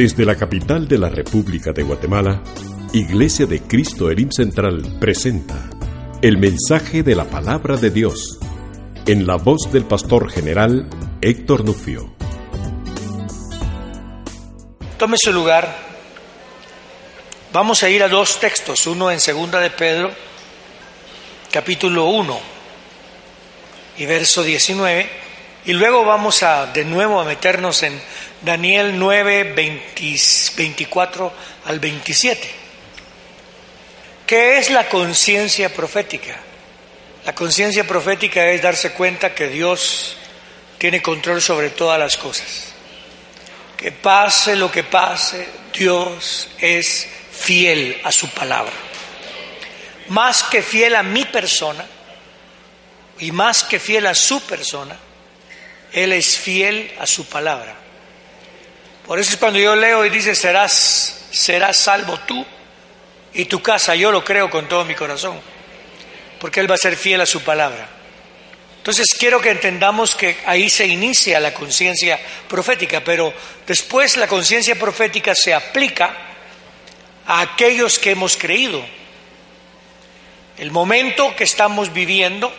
Desde 0.00 0.24
la 0.24 0.34
capital 0.34 0.88
de 0.88 0.96
la 0.96 1.10
República 1.10 1.72
de 1.72 1.82
Guatemala, 1.82 2.42
Iglesia 2.94 3.44
de 3.44 3.60
Cristo 3.60 4.10
Elim 4.10 4.30
Central 4.32 4.96
presenta 4.98 5.68
el 6.22 6.38
mensaje 6.38 7.02
de 7.02 7.14
la 7.14 7.26
palabra 7.26 7.76
de 7.76 7.90
Dios 7.90 8.38
en 9.06 9.26
la 9.26 9.36
voz 9.36 9.70
del 9.70 9.84
pastor 9.84 10.30
general 10.30 10.88
Héctor 11.20 11.66
Nufio. 11.66 12.14
Tome 14.96 15.18
su 15.18 15.34
lugar. 15.34 15.70
Vamos 17.52 17.82
a 17.82 17.90
ir 17.90 18.02
a 18.02 18.08
dos 18.08 18.40
textos, 18.40 18.86
uno 18.86 19.10
en 19.10 19.20
Segunda 19.20 19.60
de 19.60 19.68
Pedro, 19.68 20.10
capítulo 21.52 22.06
1 22.06 22.40
y 23.98 24.06
verso 24.06 24.42
19, 24.42 25.10
y 25.66 25.74
luego 25.74 26.06
vamos 26.06 26.42
a 26.42 26.68
de 26.72 26.86
nuevo 26.86 27.20
a 27.20 27.24
meternos 27.26 27.82
en 27.82 28.00
Daniel 28.42 28.98
9, 28.98 29.54
24 30.56 31.32
al 31.66 31.78
27. 31.78 32.50
¿Qué 34.26 34.58
es 34.58 34.70
la 34.70 34.88
conciencia 34.88 35.74
profética? 35.74 36.40
La 37.26 37.34
conciencia 37.34 37.86
profética 37.86 38.46
es 38.46 38.62
darse 38.62 38.92
cuenta 38.92 39.34
que 39.34 39.48
Dios 39.48 40.16
tiene 40.78 41.02
control 41.02 41.42
sobre 41.42 41.70
todas 41.70 41.98
las 41.98 42.16
cosas. 42.16 42.72
Que 43.76 43.92
pase 43.92 44.56
lo 44.56 44.70
que 44.70 44.84
pase, 44.84 45.46
Dios 45.74 46.48
es 46.58 47.08
fiel 47.32 48.00
a 48.04 48.12
su 48.12 48.30
palabra. 48.30 48.72
Más 50.08 50.44
que 50.44 50.62
fiel 50.62 50.94
a 50.94 51.02
mi 51.02 51.24
persona 51.26 51.84
y 53.18 53.32
más 53.32 53.64
que 53.64 53.78
fiel 53.78 54.06
a 54.06 54.14
su 54.14 54.40
persona, 54.42 54.96
Él 55.92 56.12
es 56.12 56.38
fiel 56.38 56.94
a 56.98 57.06
su 57.06 57.26
palabra. 57.26 57.79
Por 59.10 59.18
eso 59.18 59.32
es 59.32 59.38
cuando 59.38 59.58
yo 59.58 59.74
leo 59.74 60.06
y 60.06 60.10
dice, 60.10 60.36
serás, 60.36 61.26
serás 61.32 61.76
salvo 61.76 62.16
tú 62.28 62.46
y 63.34 63.46
tu 63.46 63.60
casa, 63.60 63.96
yo 63.96 64.12
lo 64.12 64.24
creo 64.24 64.48
con 64.48 64.68
todo 64.68 64.84
mi 64.84 64.94
corazón, 64.94 65.36
porque 66.38 66.60
Él 66.60 66.70
va 66.70 66.76
a 66.76 66.78
ser 66.78 66.94
fiel 66.94 67.20
a 67.20 67.26
su 67.26 67.42
palabra. 67.42 67.88
Entonces 68.76 69.08
quiero 69.18 69.40
que 69.40 69.50
entendamos 69.50 70.14
que 70.14 70.38
ahí 70.46 70.70
se 70.70 70.86
inicia 70.86 71.40
la 71.40 71.52
conciencia 71.52 72.20
profética, 72.46 73.02
pero 73.02 73.34
después 73.66 74.16
la 74.16 74.28
conciencia 74.28 74.76
profética 74.76 75.34
se 75.34 75.54
aplica 75.54 76.16
a 77.26 77.40
aquellos 77.40 77.98
que 77.98 78.12
hemos 78.12 78.36
creído. 78.36 78.80
El 80.56 80.70
momento 80.70 81.34
que 81.34 81.42
estamos 81.42 81.92
viviendo 81.92 82.54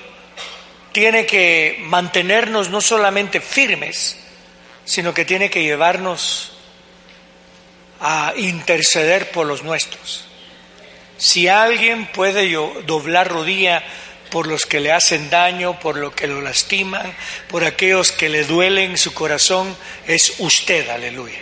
tiene 0.91 1.25
que 1.25 1.77
mantenernos 1.79 2.69
no 2.69 2.81
solamente 2.81 3.39
firmes, 3.39 4.20
sino 4.91 5.13
que 5.13 5.23
tiene 5.23 5.49
que 5.49 5.63
llevarnos 5.63 6.51
a 8.01 8.33
interceder 8.35 9.31
por 9.31 9.47
los 9.47 9.63
nuestros. 9.63 10.25
Si 11.17 11.47
alguien 11.47 12.07
puede 12.07 12.51
doblar 12.85 13.29
rodilla 13.29 13.85
por 14.29 14.47
los 14.47 14.65
que 14.65 14.81
le 14.81 14.91
hacen 14.91 15.29
daño, 15.29 15.79
por 15.79 15.95
los 15.95 16.13
que 16.13 16.27
lo 16.27 16.41
lastiman, 16.41 17.15
por 17.47 17.63
aquellos 17.63 18.11
que 18.11 18.27
le 18.27 18.43
duelen 18.43 18.97
su 18.97 19.13
corazón, 19.13 19.77
es 20.07 20.33
usted, 20.39 20.89
aleluya. 20.89 21.39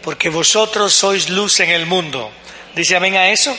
Porque 0.00 0.28
vosotros 0.28 0.94
sois 0.94 1.30
luz 1.30 1.58
en 1.58 1.70
el 1.70 1.84
mundo. 1.84 2.30
Dice 2.76 2.94
amén 2.94 3.16
a 3.16 3.28
eso. 3.28 3.58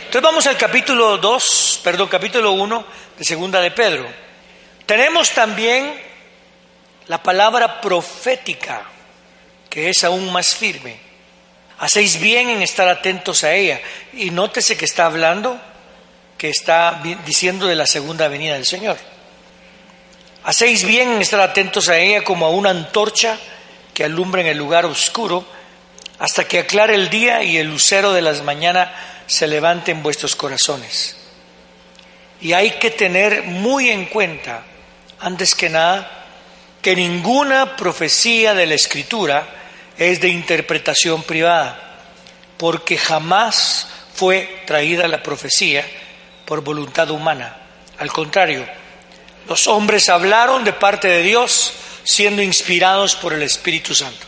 Entonces 0.00 0.20
vamos 0.20 0.46
al 0.46 0.58
capítulo 0.58 1.16
2, 1.16 1.80
perdón, 1.82 2.08
capítulo 2.08 2.52
1 2.52 2.86
de 3.16 3.24
Segunda 3.24 3.62
de 3.62 3.70
Pedro. 3.70 4.06
Tenemos 4.84 5.30
también 5.30 6.07
la 7.08 7.22
palabra 7.22 7.80
profética, 7.80 8.82
que 9.68 9.88
es 9.88 10.04
aún 10.04 10.30
más 10.30 10.54
firme. 10.54 10.96
Hacéis 11.78 12.20
bien 12.20 12.50
en 12.50 12.62
estar 12.62 12.88
atentos 12.88 13.44
a 13.44 13.54
ella. 13.54 13.80
Y 14.12 14.30
nótese 14.30 14.76
que 14.76 14.84
está 14.84 15.06
hablando, 15.06 15.58
que 16.36 16.50
está 16.50 17.02
diciendo 17.24 17.66
de 17.66 17.76
la 17.76 17.86
segunda 17.86 18.28
venida 18.28 18.54
del 18.54 18.66
Señor. 18.66 18.98
Hacéis 20.44 20.84
bien 20.84 21.12
en 21.12 21.22
estar 21.22 21.40
atentos 21.40 21.88
a 21.88 21.98
ella 21.98 22.24
como 22.24 22.46
a 22.46 22.50
una 22.50 22.70
antorcha 22.70 23.38
que 23.94 24.04
alumbra 24.04 24.42
en 24.42 24.46
el 24.48 24.58
lugar 24.58 24.86
oscuro, 24.86 25.44
hasta 26.18 26.44
que 26.44 26.60
aclare 26.60 26.94
el 26.94 27.10
día 27.10 27.42
y 27.42 27.58
el 27.58 27.68
lucero 27.68 28.12
de 28.12 28.22
las 28.22 28.42
mañanas 28.42 28.90
se 29.26 29.46
levante 29.46 29.92
en 29.92 30.02
vuestros 30.02 30.36
corazones. 30.36 31.16
Y 32.40 32.52
hay 32.52 32.72
que 32.72 32.90
tener 32.90 33.44
muy 33.44 33.90
en 33.90 34.06
cuenta, 34.06 34.62
antes 35.20 35.54
que 35.54 35.68
nada, 35.68 36.17
que 36.88 36.96
ninguna 36.96 37.76
profecía 37.76 38.54
de 38.54 38.64
la 38.64 38.74
Escritura 38.74 39.46
es 39.98 40.22
de 40.22 40.28
interpretación 40.28 41.22
privada, 41.22 41.98
porque 42.56 42.96
jamás 42.96 43.86
fue 44.14 44.62
traída 44.66 45.06
la 45.06 45.22
profecía 45.22 45.84
por 46.46 46.62
voluntad 46.62 47.10
humana. 47.10 47.54
Al 47.98 48.10
contrario, 48.10 48.66
los 49.46 49.66
hombres 49.66 50.08
hablaron 50.08 50.64
de 50.64 50.72
parte 50.72 51.08
de 51.08 51.22
Dios 51.22 51.74
siendo 52.04 52.40
inspirados 52.40 53.16
por 53.16 53.34
el 53.34 53.42
Espíritu 53.42 53.94
Santo. 53.94 54.26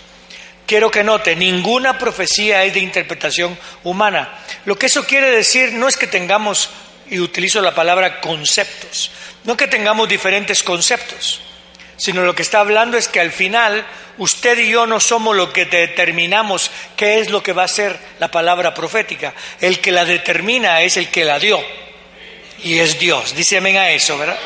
Quiero 0.66 0.90
que 0.90 1.02
note, 1.02 1.34
ninguna 1.36 1.96
profecía 1.96 2.62
es 2.64 2.74
de 2.74 2.80
interpretación 2.80 3.58
humana. 3.84 4.34
Lo 4.66 4.78
que 4.78 4.84
eso 4.84 5.06
quiere 5.06 5.30
decir 5.30 5.72
no 5.72 5.88
es 5.88 5.96
que 5.96 6.08
tengamos, 6.08 6.68
y 7.08 7.20
utilizo 7.20 7.62
la 7.62 7.74
palabra 7.74 8.20
conceptos, 8.20 9.12
no 9.44 9.56
que 9.56 9.66
tengamos 9.66 10.10
diferentes 10.10 10.62
conceptos 10.62 11.40
sino 12.00 12.22
lo 12.22 12.34
que 12.34 12.40
está 12.40 12.60
hablando 12.60 12.96
es 12.96 13.08
que 13.08 13.20
al 13.20 13.30
final 13.30 13.84
usted 14.16 14.56
y 14.58 14.70
yo 14.70 14.86
no 14.86 15.00
somos 15.00 15.36
lo 15.36 15.52
que 15.52 15.66
determinamos 15.66 16.70
qué 16.96 17.18
es 17.18 17.28
lo 17.28 17.42
que 17.42 17.52
va 17.52 17.64
a 17.64 17.68
ser 17.68 17.98
la 18.18 18.30
palabra 18.30 18.72
profética. 18.72 19.34
El 19.60 19.80
que 19.80 19.92
la 19.92 20.06
determina 20.06 20.80
es 20.80 20.96
el 20.96 21.10
que 21.10 21.26
la 21.26 21.38
dio. 21.38 21.62
Y 22.64 22.78
es 22.78 22.98
Dios. 22.98 23.34
Dice 23.34 23.58
amén 23.58 23.76
a 23.76 23.90
eso, 23.90 24.16
¿verdad? 24.16 24.38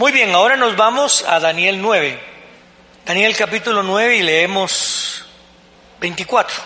Muy 0.00 0.10
bien, 0.10 0.34
ahora 0.34 0.56
nos 0.56 0.74
vamos 0.74 1.24
a 1.26 1.38
Daniel 1.38 1.80
9. 1.80 2.18
Daniel 3.06 3.36
capítulo 3.36 3.84
9 3.84 4.16
y 4.16 4.22
leemos 4.22 5.24
24. 6.00 6.56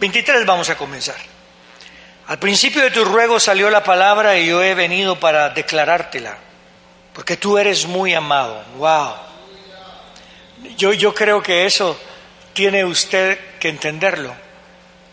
23 0.00 0.44
vamos 0.44 0.68
a 0.68 0.76
comenzar. 0.76 1.16
Al 2.26 2.40
principio 2.40 2.82
de 2.82 2.90
tu 2.90 3.04
ruego 3.04 3.38
salió 3.38 3.70
la 3.70 3.84
palabra 3.84 4.36
y 4.36 4.48
yo 4.48 4.64
he 4.64 4.74
venido 4.74 5.20
para 5.20 5.50
declarártela, 5.50 6.38
porque 7.12 7.36
tú 7.36 7.56
eres 7.56 7.86
muy 7.86 8.14
amado. 8.14 8.64
Wow. 8.78 9.25
Yo, 10.76 10.92
yo 10.92 11.14
creo 11.14 11.42
que 11.42 11.66
eso 11.66 11.98
tiene 12.52 12.84
usted 12.84 13.38
que 13.58 13.68
entenderlo. 13.68 14.34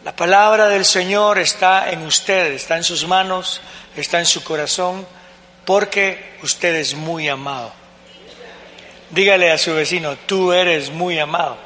La 0.04 0.16
palabra 0.16 0.68
del 0.68 0.86
Señor 0.86 1.40
está 1.40 1.90
en 1.92 2.04
usted, 2.04 2.54
está 2.54 2.78
en 2.78 2.84
sus 2.84 3.08
manos, 3.08 3.62
está 3.96 4.20
en 4.20 4.26
su 4.26 4.44
corazón, 4.44 5.08
porque 5.66 6.38
usted 6.42 6.76
es 6.76 6.94
muy 6.94 7.30
amado. 7.30 7.72
Dígale 9.10 9.52
a 9.52 9.58
su 9.58 9.74
vecino, 9.74 10.16
tú 10.26 10.52
eres 10.52 10.90
muy 10.90 11.20
amado. 11.20 11.58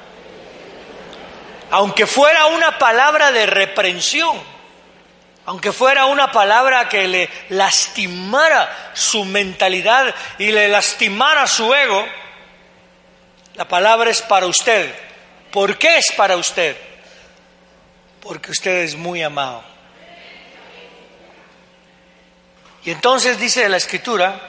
Aunque 1.72 2.06
fuera 2.06 2.48
una 2.48 2.78
palabra 2.78 3.32
de 3.32 3.46
reprensión, 3.46 4.38
aunque 5.46 5.72
fuera 5.72 6.06
una 6.06 6.32
palabra 6.32 6.90
que 6.90 7.08
le 7.08 7.30
lastimara 7.50 8.92
su 8.94 9.26
mentalidad 9.26 10.14
y 10.38 10.52
le 10.52 10.68
lastimara 10.68 11.48
su 11.48 11.74
ego, 11.74 12.06
la 13.58 13.68
palabra 13.68 14.12
es 14.12 14.22
para 14.22 14.46
usted. 14.46 14.94
¿Por 15.52 15.78
qué 15.78 15.98
es 15.98 16.12
para 16.16 16.38
usted? 16.38 16.78
Porque 18.22 18.52
usted 18.52 18.84
es 18.84 18.96
muy 18.96 19.24
amado. 19.24 19.64
Y 22.86 22.92
entonces 22.92 23.40
dice 23.40 23.68
la 23.68 23.78
escritura, 23.78 24.40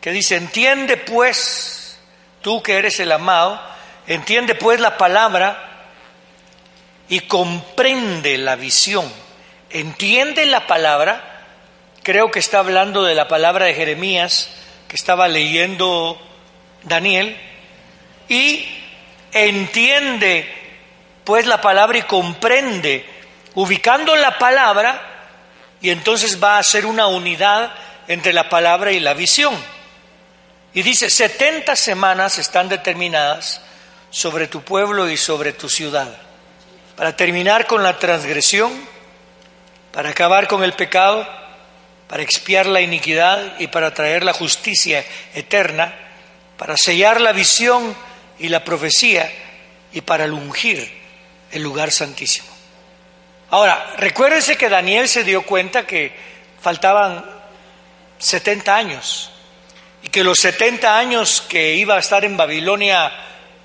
que 0.00 0.12
dice, 0.12 0.36
entiende 0.36 0.98
pues, 0.98 1.98
tú 2.42 2.62
que 2.62 2.76
eres 2.76 3.00
el 3.00 3.10
amado, 3.10 3.60
entiende 4.06 4.54
pues 4.54 4.78
la 4.78 4.98
palabra 4.98 5.88
y 7.08 7.20
comprende 7.20 8.36
la 8.36 8.56
visión. 8.56 9.10
Entiende 9.70 10.44
la 10.44 10.66
palabra, 10.66 11.44
creo 12.02 12.30
que 12.30 12.40
está 12.40 12.58
hablando 12.58 13.04
de 13.04 13.14
la 13.14 13.26
palabra 13.26 13.64
de 13.64 13.74
Jeremías, 13.74 14.50
que 14.86 14.96
estaba 14.96 15.28
leyendo 15.28 16.20
Daniel, 16.84 17.36
y 18.28 18.66
entiende 19.32 20.52
pues 21.24 21.46
la 21.46 21.60
palabra 21.60 21.98
y 21.98 22.02
comprende, 22.02 23.04
ubicando 23.54 24.14
la 24.14 24.38
palabra, 24.38 25.02
y 25.80 25.90
entonces 25.90 26.42
va 26.42 26.58
a 26.58 26.62
ser 26.62 26.86
una 26.86 27.08
unidad 27.08 27.72
entre 28.08 28.32
la 28.32 28.48
palabra 28.48 28.92
y 28.92 29.00
la 29.00 29.14
visión. 29.14 29.54
Y 30.72 30.82
dice, 30.82 31.10
70 31.10 31.74
semanas 31.74 32.38
están 32.38 32.68
determinadas 32.68 33.60
sobre 34.10 34.46
tu 34.46 34.62
pueblo 34.62 35.10
y 35.10 35.16
sobre 35.16 35.52
tu 35.52 35.68
ciudad, 35.68 36.16
para 36.96 37.16
terminar 37.16 37.66
con 37.66 37.82
la 37.82 37.98
transgresión, 37.98 38.72
para 39.92 40.10
acabar 40.10 40.46
con 40.46 40.62
el 40.62 40.74
pecado, 40.74 41.26
para 42.08 42.22
expiar 42.22 42.66
la 42.66 42.80
iniquidad 42.80 43.58
y 43.58 43.66
para 43.66 43.92
traer 43.92 44.22
la 44.22 44.32
justicia 44.32 45.04
eterna, 45.34 45.92
para 46.56 46.76
sellar 46.76 47.20
la 47.20 47.32
visión 47.32 47.96
y 48.38 48.48
la 48.48 48.64
profecía 48.64 49.30
y 49.92 50.00
para 50.00 50.24
el 50.24 50.32
ungir 50.32 50.90
el 51.52 51.62
lugar 51.62 51.90
santísimo. 51.90 52.48
Ahora, 53.50 53.94
recuérdense 53.98 54.56
que 54.56 54.68
Daniel 54.68 55.08
se 55.08 55.24
dio 55.24 55.42
cuenta 55.42 55.86
que 55.86 56.12
faltaban 56.60 57.24
70 58.18 58.74
años 58.74 59.30
y 60.02 60.08
que 60.08 60.24
los 60.24 60.38
70 60.38 60.98
años 60.98 61.42
que 61.48 61.74
iba 61.74 61.96
a 61.96 62.00
estar 62.00 62.24
en 62.24 62.36
Babilonia 62.36 63.12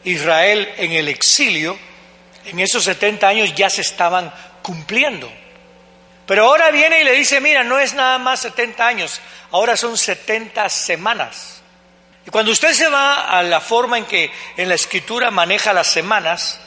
Israel 0.03 0.73
en 0.77 0.91
el 0.91 1.07
exilio, 1.07 1.77
en 2.45 2.59
esos 2.59 2.83
70 2.83 3.27
años 3.27 3.55
ya 3.55 3.69
se 3.69 3.81
estaban 3.81 4.31
cumpliendo. 4.61 5.31
Pero 6.25 6.45
ahora 6.45 6.71
viene 6.71 7.01
y 7.01 7.03
le 7.03 7.13
dice, 7.13 7.41
mira, 7.41 7.63
no 7.63 7.79
es 7.79 7.93
nada 7.93 8.17
más 8.17 8.41
70 8.41 8.87
años, 8.87 9.21
ahora 9.51 9.75
son 9.75 9.97
70 9.97 10.69
semanas. 10.69 11.60
Y 12.25 12.29
cuando 12.29 12.51
usted 12.51 12.73
se 12.73 12.87
va 12.87 13.37
a 13.37 13.43
la 13.43 13.61
forma 13.61 13.97
en 13.97 14.05
que 14.05 14.31
en 14.57 14.69
la 14.69 14.75
escritura 14.75 15.31
maneja 15.31 15.73
las 15.73 15.87
semanas, 15.87 16.59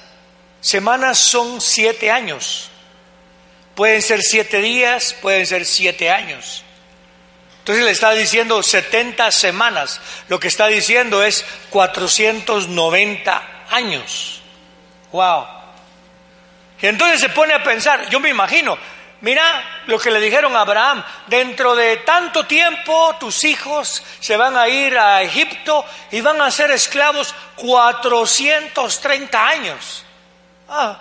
semanas 0.61 1.19
son 1.19 1.61
siete 1.61 2.11
años. 2.11 2.71
Pueden 3.75 4.03
ser 4.03 4.23
siete 4.23 4.61
días, 4.61 5.15
pueden 5.21 5.47
ser 5.47 5.65
siete 5.65 6.11
años. 6.11 6.65
Entonces 7.61 7.85
le 7.85 7.93
está 7.93 8.13
diciendo 8.13 8.63
70 8.63 9.31
semanas. 9.31 10.01
Lo 10.29 10.39
que 10.39 10.49
está 10.49 10.67
diciendo 10.67 11.23
es 11.23 11.45
490 11.71 13.49
años. 13.71 14.43
¡Wow! 15.13 15.47
Y 16.85 16.87
entonces 16.87 17.21
se 17.21 17.31
pone 17.31 17.55
a 17.55 17.63
pensar, 17.63 18.11
yo 18.11 18.21
me 18.21 18.29
imagino, 18.29 18.77
mira 19.25 19.83
lo 19.87 19.99
que 19.99 20.11
le 20.11 20.21
dijeron 20.21 20.55
a 20.55 20.61
Abraham, 20.61 21.03
dentro 21.27 21.75
de 21.75 21.97
tanto 21.99 22.45
tiempo 22.45 23.17
tus 23.19 23.43
hijos 23.45 24.05
se 24.21 24.37
van 24.37 24.55
a 24.55 24.69
ir 24.69 24.99
a 24.99 25.23
Egipto 25.23 25.85
y 26.13 26.21
van 26.21 26.41
a 26.43 26.51
ser 26.51 26.71
esclavos 26.71 27.35
430 27.57 29.49
años. 29.49 30.05
Ah, 30.69 30.99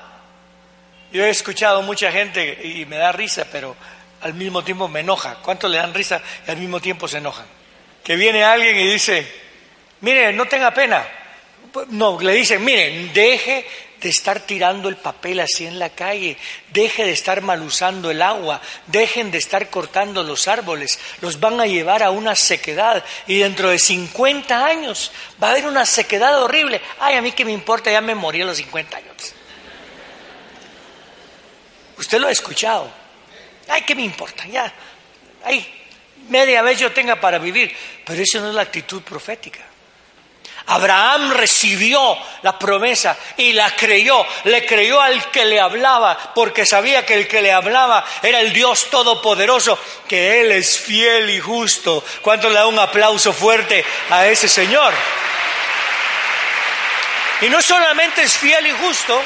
yo 1.12 1.26
he 1.26 1.30
escuchado 1.30 1.82
mucha 1.82 2.12
gente 2.14 2.60
y 2.64 2.86
me 2.86 2.96
da 2.98 3.12
risa, 3.12 3.46
pero 3.52 3.76
al 4.22 4.34
mismo 4.34 4.64
tiempo 4.64 4.88
me 4.88 5.02
enoja. 5.02 5.36
¿Cuántos 5.42 5.70
le 5.70 5.78
dan 5.78 5.94
risa 5.94 6.22
y 6.48 6.52
al 6.52 6.58
mismo 6.58 6.80
tiempo 6.80 7.10
se 7.10 7.18
enojan? 7.18 7.46
Que 8.04 8.16
viene 8.16 8.44
alguien 8.46 8.78
y 8.78 8.88
dice, 8.88 9.30
mire, 10.00 10.32
no 10.32 10.46
tenga 10.46 10.74
pena. 10.74 11.06
No, 11.90 12.20
le 12.22 12.34
dicen, 12.34 12.64
mire, 12.64 13.10
deje 13.14 13.68
de 14.04 14.10
estar 14.10 14.42
tirando 14.42 14.90
el 14.90 14.98
papel 14.98 15.40
así 15.40 15.66
en 15.66 15.80
la 15.80 15.90
calle, 15.90 16.38
deje 16.72 17.06
de 17.06 17.14
estar 17.14 17.42
mal 17.42 17.62
usando 17.62 18.12
el 18.12 18.22
agua, 18.22 18.62
dejen 18.88 19.32
de 19.32 19.38
estar 19.38 19.70
cortando 19.70 20.24
los 20.24 20.48
árboles, 20.48 21.00
los 21.22 21.40
van 21.40 21.60
a 21.62 21.66
llevar 21.66 22.04
a 22.04 22.12
una 22.12 22.36
sequedad 22.36 23.04
y 23.26 23.40
dentro 23.40 23.70
de 23.70 23.80
50 23.80 24.66
años 24.66 25.12
va 25.42 25.48
a 25.48 25.52
haber 25.52 25.66
una 25.66 25.86
sequedad 25.86 26.44
horrible. 26.44 26.82
Ay, 27.00 27.16
a 27.16 27.22
mí 27.22 27.32
que 27.32 27.46
me 27.46 27.54
importa, 27.54 27.92
ya 27.92 28.02
me 28.02 28.14
morí 28.14 28.42
a 28.42 28.46
los 28.46 28.58
50 28.58 28.98
años. 28.98 29.34
Usted 31.98 32.20
lo 32.20 32.28
ha 32.28 32.32
escuchado. 32.32 32.92
Ay, 33.70 33.84
¿qué 33.84 33.96
me 33.96 34.04
importa? 34.04 34.46
Ya, 34.48 34.72
ay, 35.46 35.66
media 36.28 36.62
vez 36.62 36.78
yo 36.78 36.92
tenga 36.92 37.16
para 37.16 37.38
vivir. 37.38 37.74
Pero 38.06 38.22
eso 38.22 38.42
no 38.42 38.50
es 38.50 38.56
la 38.56 38.64
actitud 38.64 39.02
profética. 39.02 39.73
Abraham 40.68 41.32
recibió 41.32 42.18
la 42.42 42.58
promesa 42.58 43.18
y 43.36 43.52
la 43.52 43.76
creyó, 43.76 44.26
le 44.46 44.66
creyó 44.66 45.02
al 45.02 45.30
que 45.30 45.44
le 45.44 45.60
hablaba, 45.60 46.18
porque 46.34 46.66
sabía 46.66 47.06
que 47.06 47.16
el 47.16 47.28
que 47.28 47.42
le 47.42 47.52
hablaba 47.52 48.06
era 48.22 48.40
el 48.40 48.54
Dios 48.54 48.90
Todopoderoso, 48.90 49.78
que 50.08 50.42
Él 50.42 50.54
es 50.54 50.80
fiel 50.80 51.30
y 51.30 51.40
justo. 51.40 52.04
¿Cuánto 52.22 52.50
le 52.50 52.56
da 52.56 52.68
un 52.68 52.80
aplauso 52.80 53.34
fuerte 53.34 53.84
a 54.10 54.26
ese 54.28 54.48
Señor? 54.48 54.94
Y 57.42 57.50
no 57.50 57.62
solamente 57.62 58.24
es 58.24 58.38
fiel 58.38 58.66
y 58.68 58.72
justo, 58.72 59.22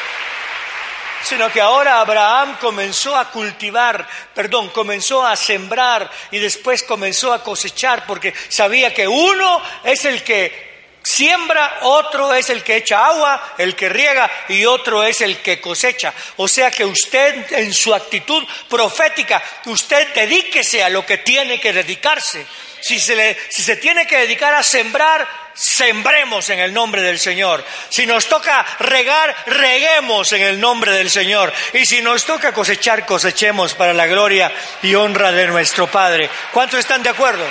sino 1.21 1.51
que 1.51 1.61
ahora 1.61 1.99
Abraham 1.99 2.57
comenzó 2.59 3.15
a 3.15 3.29
cultivar, 3.29 4.07
perdón, 4.33 4.69
comenzó 4.69 5.25
a 5.25 5.35
sembrar 5.35 6.09
y 6.31 6.39
después 6.39 6.81
comenzó 6.81 7.31
a 7.31 7.43
cosechar 7.43 8.05
porque 8.07 8.33
sabía 8.49 8.91
que 8.91 9.07
uno 9.07 9.61
es 9.83 10.05
el 10.05 10.23
que 10.23 10.66
siembra, 11.07 11.79
otro 11.83 12.33
es 12.33 12.49
el 12.49 12.63
que 12.63 12.77
echa 12.77 13.05
agua, 13.05 13.53
el 13.57 13.75
que 13.75 13.87
riega 13.87 14.29
y 14.49 14.65
otro 14.65 15.03
es 15.03 15.21
el 15.21 15.37
que 15.37 15.61
cosecha. 15.61 16.13
O 16.35 16.47
sea 16.49 16.69
que 16.69 16.83
usted 16.83 17.53
en 17.53 17.73
su 17.73 17.95
actitud 17.95 18.45
profética, 18.67 19.41
usted 19.65 20.13
dedíquese 20.13 20.83
a 20.83 20.89
lo 20.89 21.05
que 21.05 21.19
tiene 21.19 21.61
que 21.61 21.71
dedicarse. 21.71 22.45
Si 22.81 22.99
se, 22.99 23.15
le, 23.15 23.37
si 23.49 23.63
se 23.63 23.77
tiene 23.77 24.05
que 24.05 24.17
dedicar 24.17 24.53
a 24.53 24.63
sembrar, 24.63 25.27
sembremos 25.53 26.49
en 26.49 26.59
el 26.59 26.73
nombre 26.73 27.01
del 27.01 27.19
Señor. 27.19 27.63
Si 27.89 28.05
nos 28.05 28.27
toca 28.27 28.65
regar, 28.79 29.33
reguemos 29.47 30.31
en 30.33 30.41
el 30.41 30.59
nombre 30.59 30.91
del 30.91 31.09
Señor. 31.09 31.53
Y 31.73 31.85
si 31.85 32.01
nos 32.01 32.25
toca 32.25 32.53
cosechar, 32.53 33.05
cosechemos 33.05 33.73
para 33.73 33.93
la 33.93 34.07
gloria 34.07 34.51
y 34.83 34.93
honra 34.93 35.31
de 35.31 35.47
nuestro 35.47 35.87
Padre. 35.87 36.29
¿Cuántos 36.51 36.79
están 36.79 37.01
de 37.01 37.09
acuerdo? 37.09 37.45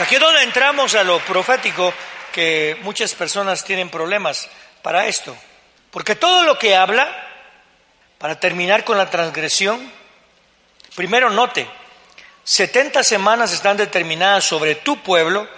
Aquí 0.00 0.14
es 0.14 0.20
donde 0.20 0.42
entramos 0.44 0.94
a 0.94 1.02
lo 1.02 1.18
profético, 1.20 1.92
que 2.32 2.76
muchas 2.82 3.14
personas 3.14 3.64
tienen 3.64 3.88
problemas 3.88 4.48
para 4.80 5.06
esto. 5.06 5.36
Porque 5.90 6.14
todo 6.14 6.44
lo 6.44 6.56
que 6.56 6.76
habla, 6.76 7.10
para 8.18 8.38
terminar 8.38 8.84
con 8.84 8.96
la 8.96 9.10
transgresión, 9.10 9.90
primero 10.94 11.30
note, 11.30 11.68
70 12.44 13.02
semanas 13.02 13.52
están 13.52 13.76
determinadas 13.76 14.44
sobre 14.44 14.76
tu 14.76 15.02
pueblo 15.02 15.48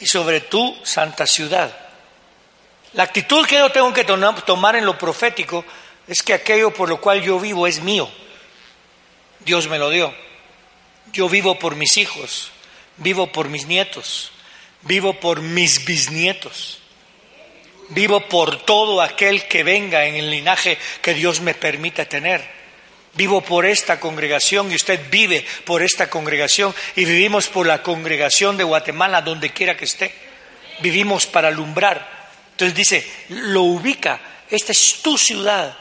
y 0.00 0.06
sobre 0.06 0.40
tu 0.40 0.76
santa 0.82 1.24
ciudad. 1.24 1.72
La 2.94 3.04
actitud 3.04 3.46
que 3.46 3.58
yo 3.58 3.70
tengo 3.70 3.92
que 3.92 4.04
tomar 4.04 4.74
en 4.74 4.84
lo 4.84 4.98
profético 4.98 5.64
es 6.08 6.24
que 6.24 6.34
aquello 6.34 6.72
por 6.72 6.88
lo 6.88 7.00
cual 7.00 7.22
yo 7.22 7.38
vivo 7.38 7.68
es 7.68 7.80
mío. 7.80 8.10
Dios 9.40 9.68
me 9.68 9.78
lo 9.78 9.90
dio. 9.90 10.12
Yo 11.12 11.28
vivo 11.28 11.56
por 11.56 11.76
mis 11.76 11.96
hijos 11.98 12.50
vivo 12.98 13.32
por 13.32 13.48
mis 13.48 13.66
nietos, 13.66 14.32
vivo 14.82 15.14
por 15.14 15.40
mis 15.40 15.84
bisnietos, 15.84 16.80
vivo 17.90 18.20
por 18.28 18.64
todo 18.64 19.02
aquel 19.02 19.46
que 19.48 19.62
venga 19.62 20.06
en 20.06 20.14
el 20.14 20.30
linaje 20.30 20.78
que 21.02 21.14
Dios 21.14 21.40
me 21.40 21.54
permita 21.54 22.04
tener. 22.04 22.56
Vivo 23.14 23.40
por 23.40 23.64
esta 23.64 23.98
congregación 23.98 24.70
y 24.70 24.74
usted 24.74 25.00
vive 25.10 25.44
por 25.64 25.82
esta 25.82 26.10
congregación 26.10 26.74
y 26.96 27.06
vivimos 27.06 27.48
por 27.48 27.66
la 27.66 27.82
congregación 27.82 28.58
de 28.58 28.64
Guatemala 28.64 29.22
donde 29.22 29.50
quiera 29.50 29.74
que 29.74 29.86
esté. 29.86 30.12
Vivimos 30.80 31.24
para 31.24 31.48
alumbrar. 31.48 32.28
Entonces 32.50 32.76
dice, 32.76 33.10
lo 33.30 33.62
ubica, 33.62 34.20
esta 34.50 34.72
es 34.72 35.00
tu 35.02 35.16
ciudad 35.16 35.78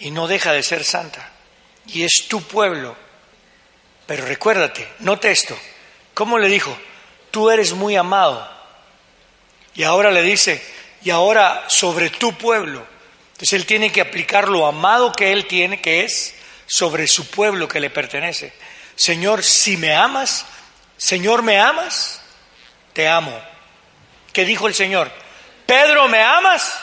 y 0.00 0.10
no 0.10 0.26
deja 0.26 0.52
de 0.52 0.62
ser 0.62 0.84
santa 0.84 1.32
y 1.86 2.04
es 2.04 2.26
tu 2.28 2.42
pueblo. 2.42 2.96
Pero 4.06 4.24
recuérdate, 4.24 4.88
note 5.00 5.30
esto, 5.30 5.58
¿Cómo 6.18 6.36
le 6.36 6.48
dijo? 6.48 6.76
Tú 7.30 7.48
eres 7.48 7.74
muy 7.74 7.94
amado. 7.94 8.44
Y 9.76 9.84
ahora 9.84 10.10
le 10.10 10.20
dice, 10.20 10.60
y 11.00 11.10
ahora 11.10 11.66
sobre 11.68 12.10
tu 12.10 12.36
pueblo. 12.36 12.84
Entonces 13.34 13.52
él 13.52 13.66
tiene 13.66 13.92
que 13.92 14.00
aplicar 14.00 14.48
lo 14.48 14.66
amado 14.66 15.12
que 15.12 15.30
él 15.30 15.46
tiene, 15.46 15.80
que 15.80 16.02
es 16.02 16.34
sobre 16.66 17.06
su 17.06 17.30
pueblo 17.30 17.68
que 17.68 17.78
le 17.78 17.88
pertenece. 17.88 18.52
Señor, 18.96 19.44
si 19.44 19.76
me 19.76 19.94
amas, 19.94 20.44
Señor, 20.96 21.42
¿me 21.42 21.60
amas? 21.60 22.20
Te 22.94 23.06
amo. 23.06 23.40
¿Qué 24.32 24.44
dijo 24.44 24.66
el 24.66 24.74
Señor? 24.74 25.12
Pedro, 25.66 26.08
¿me 26.08 26.20
amas? 26.20 26.80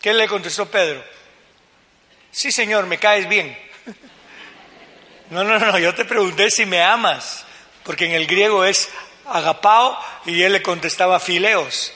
¿Qué 0.00 0.12
le 0.12 0.26
contestó 0.26 0.68
Pedro? 0.68 1.04
Sí, 2.32 2.50
Señor, 2.50 2.86
me 2.86 2.98
caes 2.98 3.28
bien. 3.28 3.56
No, 5.30 5.44
no, 5.44 5.56
no, 5.58 5.78
yo 5.78 5.94
te 5.94 6.04
pregunté 6.04 6.50
si 6.50 6.66
me 6.66 6.82
amas 6.82 7.46
porque 7.84 8.06
en 8.06 8.12
el 8.12 8.26
griego 8.26 8.64
es 8.64 8.90
agapao 9.26 9.98
y 10.24 10.42
él 10.42 10.52
le 10.52 10.62
contestaba 10.62 11.20
fileos. 11.20 11.92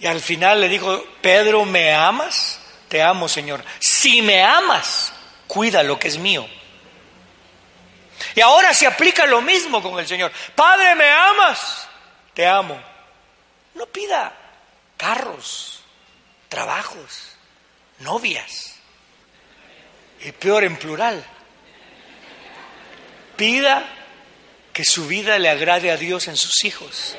Y 0.00 0.06
al 0.06 0.20
final 0.20 0.60
le 0.60 0.68
dijo, 0.68 1.04
Pedro, 1.20 1.64
¿me 1.64 1.92
amas? 1.92 2.60
Te 2.88 3.02
amo, 3.02 3.28
Señor. 3.28 3.64
Si 3.78 4.22
me 4.22 4.42
amas, 4.42 5.12
cuida 5.46 5.82
lo 5.82 5.98
que 5.98 6.08
es 6.08 6.18
mío. 6.18 6.48
Y 8.34 8.40
ahora 8.40 8.72
se 8.74 8.86
aplica 8.86 9.26
lo 9.26 9.40
mismo 9.40 9.82
con 9.82 9.98
el 9.98 10.06
Señor. 10.06 10.32
Padre, 10.54 10.94
¿me 10.94 11.10
amas? 11.10 11.88
Te 12.34 12.46
amo. 12.46 12.80
No 13.74 13.86
pida 13.86 14.32
carros, 14.96 15.80
trabajos, 16.48 17.36
novias. 18.00 18.74
Y 20.20 20.32
peor 20.32 20.64
en 20.64 20.76
plural. 20.76 21.24
Pida 23.36 23.97
que 24.78 24.84
su 24.84 25.08
vida 25.08 25.40
le 25.40 25.48
agrade 25.48 25.90
a 25.90 25.96
Dios 25.96 26.28
en 26.28 26.36
sus 26.36 26.62
hijos, 26.62 27.16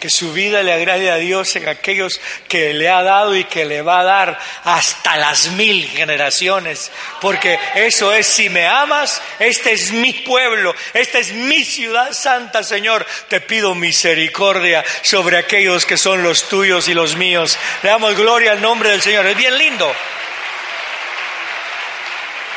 que 0.00 0.08
su 0.08 0.32
vida 0.32 0.62
le 0.62 0.72
agrade 0.72 1.10
a 1.10 1.16
Dios 1.16 1.56
en 1.56 1.68
aquellos 1.68 2.20
que 2.46 2.72
le 2.74 2.88
ha 2.88 3.02
dado 3.02 3.34
y 3.34 3.42
que 3.42 3.64
le 3.64 3.82
va 3.82 3.98
a 3.98 4.04
dar 4.04 4.38
hasta 4.62 5.16
las 5.16 5.48
mil 5.48 5.84
generaciones. 5.88 6.92
Porque 7.20 7.58
eso 7.74 8.12
es, 8.12 8.28
si 8.28 8.48
me 8.50 8.68
amas, 8.68 9.20
este 9.40 9.72
es 9.72 9.90
mi 9.90 10.12
pueblo, 10.12 10.76
esta 10.94 11.18
es 11.18 11.32
mi 11.32 11.64
ciudad 11.64 12.12
santa, 12.12 12.62
Señor. 12.62 13.04
Te 13.26 13.40
pido 13.40 13.74
misericordia 13.74 14.84
sobre 15.02 15.38
aquellos 15.38 15.84
que 15.86 15.96
son 15.96 16.22
los 16.22 16.48
tuyos 16.48 16.86
y 16.86 16.94
los 16.94 17.16
míos. 17.16 17.58
Le 17.82 17.90
damos 17.90 18.14
gloria 18.14 18.52
al 18.52 18.62
nombre 18.62 18.90
del 18.90 19.02
Señor. 19.02 19.26
Es 19.26 19.36
bien 19.36 19.58
lindo. 19.58 19.92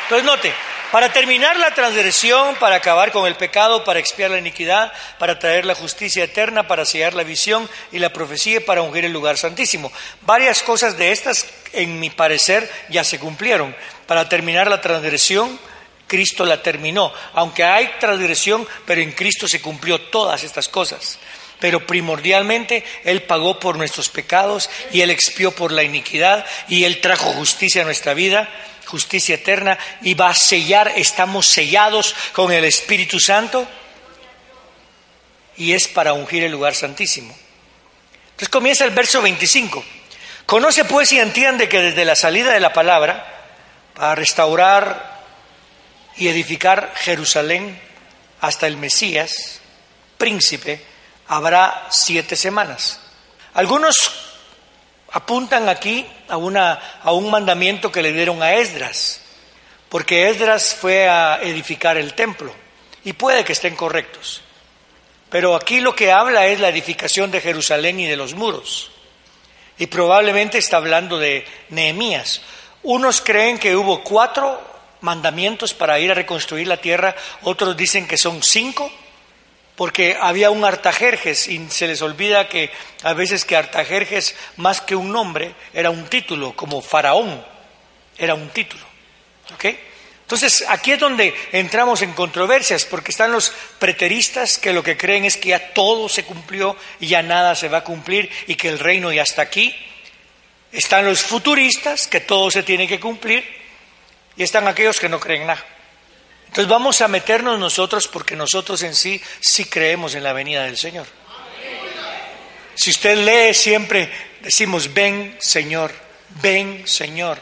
Entonces 0.03 0.23
note, 0.23 0.53
para 0.91 1.13
terminar 1.13 1.57
la 1.57 1.73
transgresión, 1.73 2.55
para 2.55 2.77
acabar 2.77 3.11
con 3.11 3.27
el 3.27 3.35
pecado, 3.35 3.83
para 3.83 3.99
expiar 3.99 4.31
la 4.31 4.39
iniquidad, 4.39 4.91
para 5.19 5.37
traer 5.37 5.65
la 5.65 5.75
justicia 5.75 6.23
eterna, 6.23 6.67
para 6.67 6.85
sellar 6.85 7.13
la 7.13 7.23
visión 7.23 7.69
y 7.91 7.99
la 7.99 8.11
profecía 8.11 8.57
y 8.57 8.61
para 8.61 8.81
ungir 8.81 9.05
el 9.05 9.13
lugar 9.13 9.37
santísimo. 9.37 9.91
Varias 10.21 10.63
cosas 10.63 10.97
de 10.97 11.11
estas, 11.11 11.47
en 11.73 11.99
mi 11.99 12.09
parecer, 12.09 12.69
ya 12.89 13.03
se 13.03 13.19
cumplieron. 13.19 13.75
Para 14.07 14.27
terminar 14.27 14.67
la 14.67 14.81
transgresión, 14.81 15.59
Cristo 16.07 16.43
la 16.43 16.63
terminó. 16.63 17.13
Aunque 17.33 17.63
hay 17.63 17.91
transgresión, 17.99 18.67
pero 18.85 19.01
en 19.01 19.11
Cristo 19.11 19.47
se 19.47 19.61
cumplió 19.61 20.01
todas 20.01 20.43
estas 20.43 20.67
cosas. 20.67 21.19
Pero 21.59 21.85
primordialmente 21.85 22.83
Él 23.03 23.21
pagó 23.23 23.59
por 23.59 23.77
nuestros 23.77 24.09
pecados 24.09 24.69
y 24.91 25.01
Él 25.01 25.11
expió 25.11 25.51
por 25.51 25.71
la 25.71 25.83
iniquidad 25.83 26.45
y 26.67 26.85
Él 26.85 26.99
trajo 27.01 27.33
justicia 27.33 27.83
a 27.83 27.85
nuestra 27.85 28.13
vida 28.13 28.49
justicia 28.89 29.35
eterna 29.35 29.77
y 30.01 30.15
va 30.15 30.29
a 30.29 30.35
sellar, 30.35 30.93
estamos 30.95 31.47
sellados 31.47 32.15
con 32.33 32.51
el 32.51 32.65
Espíritu 32.65 33.19
Santo 33.19 33.67
y 35.55 35.73
es 35.73 35.87
para 35.87 36.13
ungir 36.13 36.43
el 36.43 36.51
lugar 36.51 36.73
santísimo. 36.73 37.37
Entonces 38.31 38.49
comienza 38.49 38.85
el 38.85 38.91
verso 38.91 39.21
25. 39.21 39.83
Conoce 40.45 40.85
pues 40.85 41.11
y 41.11 41.19
entiende 41.19 41.69
que 41.69 41.81
desde 41.81 42.05
la 42.05 42.15
salida 42.15 42.51
de 42.51 42.59
la 42.59 42.73
palabra, 42.73 43.51
para 43.93 44.15
restaurar 44.15 45.21
y 46.17 46.27
edificar 46.27 46.93
Jerusalén 46.95 47.79
hasta 48.41 48.65
el 48.65 48.77
Mesías, 48.77 49.59
príncipe, 50.17 50.81
habrá 51.27 51.87
siete 51.91 52.35
semanas. 52.35 52.99
Algunos 53.53 54.28
apuntan 55.11 55.69
aquí 55.69 56.05
a, 56.27 56.37
una, 56.37 56.73
a 57.03 57.11
un 57.11 57.29
mandamiento 57.29 57.91
que 57.91 58.01
le 58.01 58.13
dieron 58.13 58.41
a 58.43 58.53
Esdras, 58.53 59.21
porque 59.89 60.29
Esdras 60.29 60.75
fue 60.79 61.09
a 61.09 61.39
edificar 61.41 61.97
el 61.97 62.13
templo, 62.13 62.53
y 63.03 63.13
puede 63.13 63.43
que 63.43 63.53
estén 63.53 63.75
correctos. 63.75 64.41
Pero 65.29 65.55
aquí 65.55 65.79
lo 65.79 65.95
que 65.95 66.11
habla 66.11 66.47
es 66.47 66.59
la 66.59 66.69
edificación 66.69 67.29
de 67.31 67.41
Jerusalén 67.41 67.99
y 67.99 68.07
de 68.07 68.15
los 68.15 68.33
muros. 68.33 68.91
Y 69.77 69.85
probablemente 69.87 70.57
está 70.57 70.77
hablando 70.77 71.19
de 71.19 71.45
Nehemías. 71.69 72.41
Unos 72.83 73.21
creen 73.21 73.59
que 73.59 73.75
hubo 73.75 74.03
cuatro 74.03 74.59
mandamientos 75.01 75.73
para 75.73 75.99
ir 75.99 76.11
a 76.11 76.15
reconstruir 76.15 76.67
la 76.67 76.77
tierra, 76.77 77.15
otros 77.43 77.77
dicen 77.77 78.07
que 78.07 78.17
son 78.17 78.43
cinco, 78.43 78.91
porque 79.79 80.17
había 80.19 80.51
un 80.51 80.65
Artajerjes 80.65 81.47
y 81.47 81.69
se 81.69 81.87
les 81.87 82.01
olvida 82.01 82.49
que 82.49 82.69
a 83.01 83.13
veces 83.13 83.45
que 83.45 83.55
Artajerjes 83.55 84.35
más 84.57 84.81
que 84.81 84.93
un 84.93 85.09
nombre 85.09 85.53
era 85.73 85.89
un 85.89 86.05
título, 86.07 86.53
como 86.53 86.81
faraón 86.81 87.41
era 88.17 88.35
un 88.35 88.49
título. 88.49 88.83
¿Ok? 89.53 89.67
Entonces 90.23 90.65
aquí 90.67 90.91
es 90.91 90.99
donde 90.99 91.33
entramos 91.53 92.01
en 92.01 92.11
controversias, 92.11 92.83
porque 92.83 93.11
están 93.11 93.31
los 93.31 93.53
preteristas 93.79 94.57
que 94.57 94.73
lo 94.73 94.83
que 94.83 94.97
creen 94.97 95.23
es 95.23 95.37
que 95.37 95.49
ya 95.49 95.71
todo 95.71 96.09
se 96.09 96.25
cumplió 96.25 96.75
y 96.99 97.07
ya 97.07 97.21
nada 97.21 97.55
se 97.55 97.69
va 97.69 97.77
a 97.77 97.83
cumplir 97.85 98.29
y 98.47 98.55
que 98.55 98.67
el 98.67 98.79
reino 98.79 99.13
ya 99.13 99.23
está 99.23 99.43
aquí. 99.43 99.73
Están 100.73 101.05
los 101.05 101.21
futuristas 101.21 102.05
que 102.07 102.19
todo 102.19 102.51
se 102.51 102.63
tiene 102.63 102.85
que 102.85 102.99
cumplir 102.99 103.45
y 104.35 104.43
están 104.43 104.67
aquellos 104.67 104.99
que 104.99 105.07
no 105.07 105.21
creen 105.21 105.47
nada. 105.47 105.65
Entonces 106.49 106.67
vamos 106.67 106.99
a 107.01 107.07
meternos 107.07 107.59
nosotros 107.59 108.07
porque 108.07 108.35
nosotros 108.35 108.81
en 108.81 108.95
sí 108.95 109.21
sí 109.39 109.65
creemos 109.65 110.15
en 110.15 110.23
la 110.23 110.33
venida 110.33 110.63
del 110.63 110.77
Señor. 110.77 111.05
Si 112.73 112.89
usted 112.89 113.17
lee 113.17 113.53
siempre 113.53 114.11
decimos, 114.41 114.91
ven 114.91 115.37
Señor, 115.39 115.93
ven 116.41 116.87
Señor. 116.87 117.39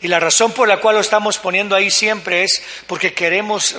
Y 0.00 0.08
la 0.08 0.20
razón 0.20 0.52
por 0.52 0.68
la 0.68 0.80
cual 0.80 0.96
lo 0.96 1.00
estamos 1.00 1.38
poniendo 1.38 1.74
ahí 1.74 1.90
siempre 1.90 2.44
es 2.44 2.62
porque 2.86 3.12
queremos 3.12 3.74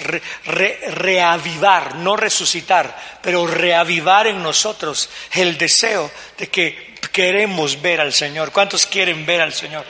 reavivar, 0.46 1.96
no 1.96 2.17
resucitar, 2.17 3.20
pero 3.22 3.48
reavivar 3.48 4.27
en 4.27 4.44
nosotros 4.44 5.10
el 5.34 5.58
deseo 5.58 6.12
de 6.38 6.50
que 6.50 6.96
queremos 7.13 7.82
ver 7.82 8.01
al 8.01 8.12
Señor. 8.12 8.51
¿Cuántos 8.51 8.88
quieren 8.88 9.25
ver 9.25 9.39
al 9.39 9.53
Señor? 9.53 9.86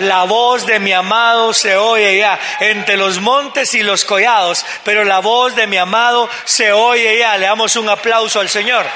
La 0.00 0.24
voz 0.24 0.66
de 0.66 0.78
mi 0.78 0.92
amado 0.92 1.52
se 1.52 1.76
oye 1.76 2.18
ya 2.18 2.38
entre 2.60 2.96
los 2.96 3.20
montes 3.20 3.74
y 3.74 3.82
los 3.82 4.04
collados, 4.04 4.64
pero 4.84 5.04
la 5.04 5.18
voz 5.18 5.54
de 5.56 5.66
mi 5.66 5.76
amado 5.76 6.28
se 6.44 6.72
oye 6.72 7.18
ya. 7.18 7.36
Le 7.36 7.46
damos 7.46 7.76
un 7.76 7.88
aplauso 7.88 8.40
al 8.40 8.48
Señor. 8.48 8.86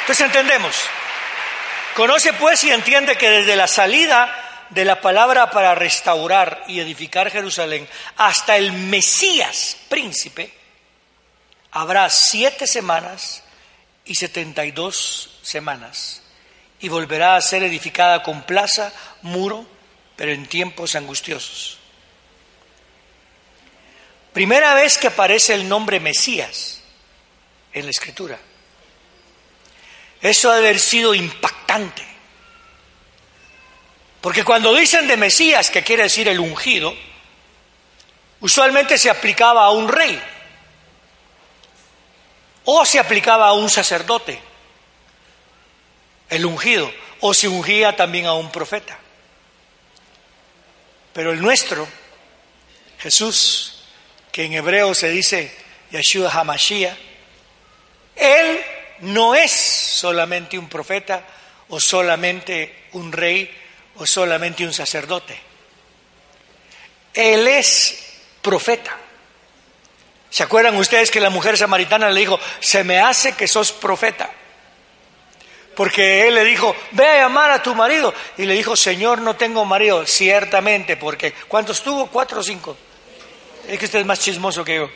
Entonces 0.00 0.26
entendemos. 0.26 0.76
Conoce 1.94 2.32
pues 2.34 2.62
y 2.64 2.70
entiende 2.70 3.16
que 3.16 3.30
desde 3.30 3.56
la 3.56 3.66
salida 3.66 4.66
de 4.70 4.84
la 4.84 5.00
palabra 5.00 5.50
para 5.50 5.74
restaurar 5.74 6.64
y 6.66 6.80
edificar 6.80 7.30
Jerusalén 7.30 7.88
hasta 8.16 8.56
el 8.56 8.72
Mesías 8.72 9.76
príncipe, 9.88 10.52
habrá 11.70 12.10
siete 12.10 12.66
semanas 12.66 13.44
y 14.04 14.14
setenta 14.16 14.64
y 14.64 14.72
dos 14.72 15.38
semanas 15.42 16.23
y 16.84 16.88
volverá 16.90 17.34
a 17.34 17.40
ser 17.40 17.62
edificada 17.62 18.22
con 18.22 18.42
plaza, 18.42 18.92
muro, 19.22 19.64
pero 20.16 20.32
en 20.32 20.46
tiempos 20.46 20.94
angustiosos. 20.96 21.78
Primera 24.34 24.74
vez 24.74 24.98
que 24.98 25.06
aparece 25.06 25.54
el 25.54 25.66
nombre 25.66 25.98
Mesías 25.98 26.82
en 27.72 27.86
la 27.86 27.90
escritura. 27.90 28.38
Eso 30.20 30.50
ha 30.50 30.56
de 30.56 30.58
haber 30.58 30.78
sido 30.78 31.14
impactante. 31.14 32.06
Porque 34.20 34.44
cuando 34.44 34.74
dicen 34.74 35.08
de 35.08 35.16
Mesías, 35.16 35.70
que 35.70 35.82
quiere 35.82 36.02
decir 36.02 36.28
el 36.28 36.38
ungido, 36.38 36.94
usualmente 38.40 38.98
se 38.98 39.08
aplicaba 39.08 39.64
a 39.64 39.70
un 39.70 39.88
rey 39.88 40.22
o 42.66 42.84
se 42.84 42.98
aplicaba 42.98 43.48
a 43.48 43.54
un 43.54 43.70
sacerdote 43.70 44.52
el 46.28 46.46
ungido, 46.46 46.92
o 47.20 47.34
se 47.34 47.48
ungía 47.48 47.96
también 47.96 48.26
a 48.26 48.34
un 48.34 48.50
profeta. 48.50 48.98
Pero 51.12 51.32
el 51.32 51.40
nuestro, 51.40 51.86
Jesús, 52.98 53.84
que 54.32 54.44
en 54.44 54.54
hebreo 54.54 54.94
se 54.94 55.10
dice 55.10 55.54
Yeshua 55.90 56.30
Hamashiach, 56.30 56.96
él 58.16 58.60
no 59.00 59.34
es 59.34 59.52
solamente 59.52 60.58
un 60.58 60.68
profeta 60.68 61.24
o 61.68 61.80
solamente 61.80 62.86
un 62.92 63.12
rey 63.12 63.50
o 63.96 64.06
solamente 64.06 64.64
un 64.64 64.72
sacerdote. 64.72 65.38
Él 67.12 67.46
es 67.46 67.98
profeta. 68.42 68.96
¿Se 70.30 70.42
acuerdan 70.42 70.76
ustedes 70.76 71.12
que 71.12 71.20
la 71.20 71.30
mujer 71.30 71.56
samaritana 71.56 72.10
le 72.10 72.20
dijo, 72.20 72.40
se 72.58 72.82
me 72.82 72.98
hace 72.98 73.32
que 73.32 73.46
sos 73.46 73.70
profeta? 73.70 74.30
Porque 75.74 76.28
él 76.28 76.34
le 76.34 76.44
dijo, 76.44 76.74
ve 76.92 77.06
a 77.06 77.16
llamar 77.22 77.50
a 77.50 77.62
tu 77.62 77.74
marido. 77.74 78.14
Y 78.36 78.44
le 78.44 78.54
dijo, 78.54 78.76
Señor, 78.76 79.20
no 79.20 79.36
tengo 79.36 79.64
marido. 79.64 80.06
Ciertamente, 80.06 80.96
porque 80.96 81.32
¿cuántos 81.48 81.82
tuvo? 81.82 82.06
¿Cuatro 82.06 82.40
o 82.40 82.42
cinco? 82.42 82.76
Es 83.66 83.78
que 83.78 83.86
usted 83.86 84.00
es 84.00 84.06
más 84.06 84.20
chismoso 84.20 84.64
que 84.64 84.76
yo. 84.76 84.90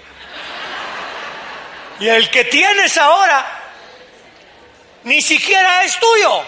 Y 2.01 2.09
el 2.09 2.31
que 2.31 2.45
tienes 2.45 2.97
ahora 2.97 3.59
ni 5.05 5.23
siquiera 5.23 5.83
es 5.83 5.99
tuyo. 5.99 6.43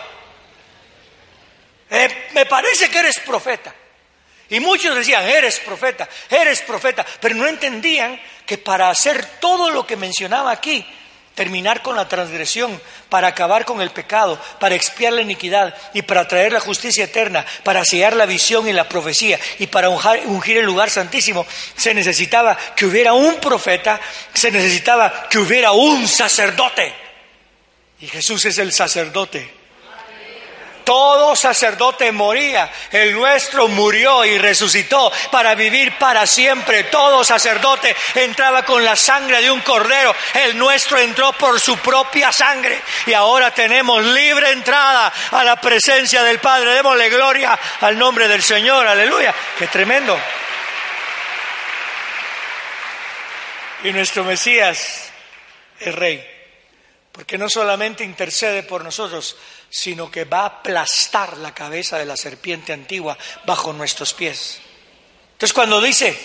Eh, 1.90 2.28
me 2.32 2.46
parece 2.46 2.88
que 2.88 2.99
eres 2.99 3.18
profeta. 3.20 3.75
Y 4.49 4.58
muchos 4.60 4.96
decían, 4.96 5.26
eres 5.28 5.60
profeta, 5.60 6.08
eres 6.28 6.60
profeta, 6.62 7.06
pero 7.20 7.37
no 7.37 7.46
entendían 7.46 8.20
que 8.44 8.58
para 8.58 8.90
hacer 8.90 9.25
todo 9.40 9.70
lo 9.70 9.87
que 9.87 9.96
mencionaba 9.96 10.50
aquí, 10.50 10.84
terminar 11.40 11.80
con 11.80 11.97
la 11.97 12.06
transgresión, 12.06 12.78
para 13.09 13.28
acabar 13.28 13.64
con 13.64 13.80
el 13.80 13.88
pecado, 13.92 14.38
para 14.59 14.75
expiar 14.75 15.14
la 15.14 15.23
iniquidad 15.23 15.75
y 15.94 16.02
para 16.02 16.28
traer 16.28 16.52
la 16.52 16.61
justicia 16.61 17.04
eterna, 17.04 17.47
para 17.64 17.82
sellar 17.82 18.14
la 18.14 18.26
visión 18.26 18.68
y 18.68 18.75
la 18.75 18.87
profecía 18.87 19.40
y 19.59 19.66
para 19.66 19.88
ungir 19.88 20.59
el 20.59 20.66
lugar 20.66 20.90
santísimo, 20.90 21.47
se 21.76 21.94
necesitaba 21.94 22.59
que 22.76 22.85
hubiera 22.85 23.14
un 23.14 23.37
profeta, 23.37 23.99
se 24.35 24.50
necesitaba 24.50 25.30
que 25.30 25.38
hubiera 25.38 25.73
un 25.73 26.06
sacerdote. 26.06 26.94
Y 28.00 28.06
Jesús 28.09 28.44
es 28.44 28.59
el 28.59 28.70
sacerdote 28.70 29.59
todo 30.84 31.37
sacerdote 31.37 32.12
moría. 32.12 32.70
El 32.90 33.12
nuestro 33.12 33.68
murió 33.68 34.25
y 34.25 34.38
resucitó 34.38 35.12
para 35.30 35.54
vivir 35.54 35.96
para 35.99 36.26
siempre. 36.26 36.84
Todo 36.84 37.25
sacerdote 37.25 37.94
entraba 38.14 38.64
con 38.64 38.84
la 38.84 38.96
sangre 38.96 39.40
de 39.40 39.50
un 39.50 39.60
cordero. 39.60 40.14
El 40.34 40.58
nuestro 40.58 40.99
entró 40.99 41.32
por 41.32 41.60
su 41.60 41.76
propia 41.78 42.32
sangre. 42.32 42.80
Y 43.06 43.12
ahora 43.12 43.52
tenemos 43.52 44.04
libre 44.04 44.50
entrada 44.50 45.12
a 45.30 45.44
la 45.44 45.60
presencia 45.60 46.22
del 46.22 46.38
Padre. 46.38 46.75
Démosle 46.75 47.08
gloria 47.08 47.58
al 47.80 47.99
nombre 47.99 48.28
del 48.28 48.42
Señor. 48.42 48.87
Aleluya. 48.87 49.34
Qué 49.58 49.66
tremendo. 49.66 50.18
Y 53.82 53.92
nuestro 53.92 54.25
Mesías 54.25 55.10
es 55.78 55.94
Rey. 55.94 56.29
Porque 57.12 57.38
no 57.38 57.48
solamente 57.48 58.04
intercede 58.04 58.62
por 58.62 58.84
nosotros, 58.84 59.36
sino 59.68 60.10
que 60.10 60.24
va 60.24 60.40
a 60.40 60.46
aplastar 60.46 61.36
la 61.38 61.52
cabeza 61.52 61.98
de 61.98 62.04
la 62.04 62.16
serpiente 62.16 62.72
antigua 62.72 63.16
bajo 63.44 63.72
nuestros 63.72 64.14
pies. 64.14 64.60
Entonces 65.32 65.52
cuando 65.52 65.80
dice, 65.80 66.16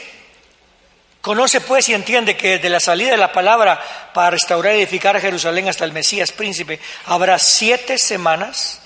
conoce 1.21 1.61
pues 1.61 1.89
y 1.89 1.93
entiende 1.93 2.37
que 2.37 2.59
de 2.59 2.69
la 2.69 2.79
salida 2.79 3.11
de 3.11 3.17
la 3.17 3.31
palabra 3.31 4.11
para 4.13 4.31
restaurar 4.31 4.75
y 4.75 4.79
edificar 4.79 5.19
Jerusalén 5.19 5.67
hasta 5.67 5.85
el 5.85 5.91
Mesías 5.91 6.31
príncipe, 6.31 6.79
habrá 7.05 7.39
siete 7.39 7.97
semanas 7.97 8.81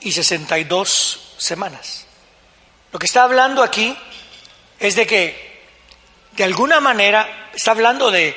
y 0.00 0.12
sesenta 0.12 0.58
y 0.58 0.64
dos 0.64 1.34
semanas. 1.38 2.06
Lo 2.92 2.98
que 2.98 3.06
está 3.06 3.22
hablando 3.22 3.62
aquí 3.62 3.96
es 4.78 4.96
de 4.96 5.06
que, 5.06 5.62
de 6.32 6.44
alguna 6.44 6.80
manera, 6.80 7.48
está 7.54 7.70
hablando 7.70 8.10
de 8.10 8.36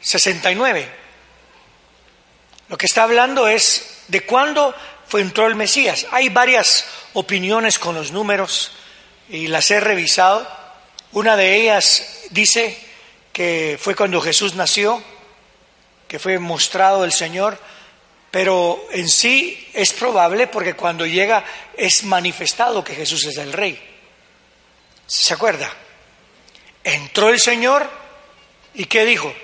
69. 0.00 0.88
Lo 2.68 2.76
que 2.76 2.86
está 2.86 3.04
hablando 3.04 3.48
es 3.48 4.02
de 4.08 4.22
cuándo 4.22 4.74
fue, 5.06 5.22
entró 5.22 5.46
el 5.46 5.54
Mesías. 5.54 6.06
Hay 6.10 6.28
varias 6.28 6.84
opiniones 7.14 7.78
con 7.78 7.94
los 7.94 8.12
números 8.12 8.72
y 9.28 9.46
las 9.46 9.70
he 9.70 9.80
revisado. 9.80 10.46
Una 11.12 11.36
de 11.36 11.56
ellas 11.56 12.24
dice 12.30 12.78
que 13.32 13.78
fue 13.80 13.94
cuando 13.94 14.20
Jesús 14.20 14.54
nació, 14.54 15.02
que 16.06 16.18
fue 16.18 16.38
mostrado 16.38 17.04
el 17.04 17.12
Señor, 17.12 17.58
pero 18.30 18.84
en 18.90 19.08
sí 19.08 19.68
es 19.72 19.92
probable 19.92 20.46
porque 20.46 20.74
cuando 20.74 21.06
llega 21.06 21.44
es 21.74 22.04
manifestado 22.04 22.84
que 22.84 22.94
Jesús 22.94 23.24
es 23.24 23.38
el 23.38 23.52
Rey. 23.52 23.82
¿Se 25.06 25.32
acuerda? 25.32 25.72
Entró 26.84 27.30
el 27.30 27.40
Señor 27.40 27.88
y 28.74 28.84
¿qué 28.84 29.06
dijo? 29.06 29.34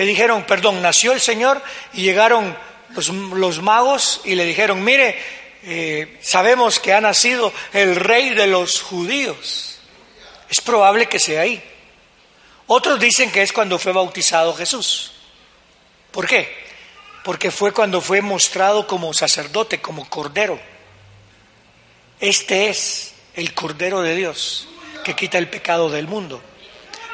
Que 0.00 0.06
dijeron, 0.06 0.44
perdón, 0.44 0.80
nació 0.80 1.12
el 1.12 1.20
Señor 1.20 1.62
y 1.92 2.00
llegaron 2.00 2.56
los, 2.94 3.60
magos 3.60 4.22
y 4.24 4.34
le 4.34 4.46
dijeron, 4.46 4.82
mire, 4.82 5.14
eh, 5.62 6.18
sabemos 6.22 6.80
que 6.80 6.94
ha 6.94 7.02
nacido 7.02 7.52
el 7.74 7.96
rey 7.96 8.30
de 8.30 8.46
los 8.46 8.80
judíos. 8.80 9.78
Es 10.48 10.62
probable 10.62 11.06
que 11.06 11.18
sea 11.18 11.42
ahí. 11.42 11.62
Otros 12.66 12.98
dicen 12.98 13.30
que 13.30 13.42
es 13.42 13.52
cuando 13.52 13.78
fue 13.78 13.92
bautizado 13.92 14.54
Jesús. 14.54 15.12
¿Por 16.12 16.26
qué? 16.26 16.50
Porque 17.22 17.50
fue 17.50 17.72
cuando 17.72 18.00
fue 18.00 18.22
mostrado 18.22 18.86
como 18.86 19.12
sacerdote, 19.12 19.82
como 19.82 20.08
cordero. 20.08 20.58
Este 22.18 22.70
es 22.70 23.12
el 23.34 23.52
cordero 23.52 24.00
de 24.00 24.16
Dios 24.16 24.66
que 25.04 25.14
quita 25.14 25.36
el 25.36 25.50
pecado 25.50 25.90
del 25.90 26.08
mundo. 26.08 26.40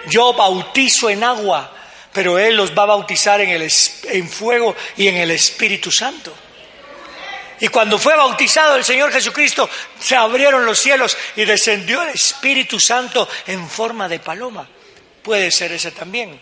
Yo 0.09 0.35
bautizo 0.35 1.11
en 1.11 1.25
agua, 1.25 1.73
pero 2.17 2.39
Él 2.39 2.57
los 2.57 2.73
va 2.73 2.85
a 2.85 2.87
bautizar 2.87 3.43
en, 3.43 3.51
el, 3.51 3.71
en 4.05 4.29
fuego 4.31 4.75
y 4.97 5.07
en 5.07 5.19
el 5.19 5.31
Espíritu 5.33 5.93
Santo. 5.93 6.35
Y 7.61 7.69
cuando 7.69 7.99
fue 7.99 8.17
bautizado 8.17 8.77
el 8.77 8.85
Señor 8.85 9.13
Jesucristo, 9.13 9.69
se 10.01 10.17
abrieron 10.17 10.65
los 10.65 10.79
cielos 10.79 11.15
y 11.37 11.45
descendió 11.45 12.01
el 12.01 12.09
Espíritu 12.09 12.81
Santo 12.81 13.29
en 13.47 13.69
forma 13.69 14.09
de 14.09 14.19
paloma. 14.19 14.67
Puede 15.23 15.51
ser 15.51 15.73
ese 15.73 15.91
también. 15.91 16.41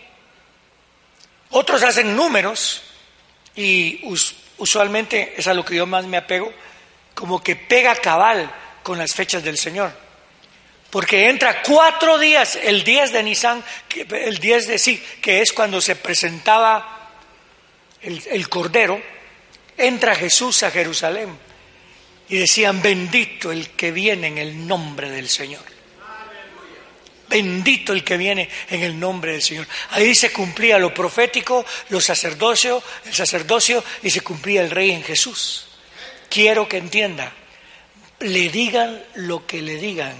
Otros 1.49 1.83
hacen 1.83 2.15
números 2.15 2.81
y 3.53 3.99
usualmente 4.57 5.33
es 5.35 5.45
a 5.47 5.53
lo 5.53 5.65
que 5.65 5.75
yo 5.75 5.85
más 5.85 6.05
me 6.05 6.15
apego, 6.15 6.53
como 7.13 7.43
que 7.43 7.57
pega 7.57 7.97
cabal 7.97 8.49
con 8.81 8.97
las 8.97 9.13
fechas 9.13 9.43
del 9.43 9.57
Señor 9.57 10.04
porque 10.95 11.27
entra 11.27 11.61
cuatro 11.61 12.17
días, 12.17 12.55
el 12.55 12.85
10 12.85 13.11
de 13.11 13.21
Nisan, 13.21 13.61
el 14.11 14.37
10 14.37 14.67
de 14.67 14.79
sí, 14.79 15.03
que 15.19 15.41
es 15.41 15.51
cuando 15.51 15.81
se 15.81 15.97
presentaba 15.97 17.11
el, 18.01 18.23
el 18.31 18.47
Cordero, 18.47 19.03
entra 19.75 20.15
Jesús 20.15 20.63
a 20.63 20.71
Jerusalén 20.71 21.37
y 22.29 22.37
decían, 22.37 22.81
bendito 22.81 23.51
el 23.51 23.71
que 23.71 23.91
viene 23.91 24.27
en 24.27 24.37
el 24.37 24.65
nombre 24.65 25.09
del 25.09 25.27
Señor. 25.27 25.63
Bendito 27.27 27.91
el 27.91 28.05
que 28.05 28.15
viene 28.15 28.49
en 28.69 28.81
el 28.81 28.97
nombre 28.97 29.33
del 29.33 29.41
Señor. 29.41 29.67
Ahí 29.89 30.15
se 30.15 30.31
cumplía 30.31 30.79
lo 30.79 30.93
profético, 30.93 31.65
lo 31.89 31.99
sacerdocio, 31.99 32.81
el 33.03 33.13
sacerdocio 33.13 33.83
y 34.01 34.09
se 34.11 34.21
cumplía 34.21 34.61
el 34.61 34.71
rey 34.71 34.91
en 34.91 35.03
Jesús. 35.03 35.67
Quiero 36.29 36.69
que 36.69 36.77
entienda, 36.77 37.33
le 38.19 38.47
digan 38.47 39.03
lo 39.15 39.45
que 39.45 39.61
le 39.61 39.75
digan, 39.75 40.15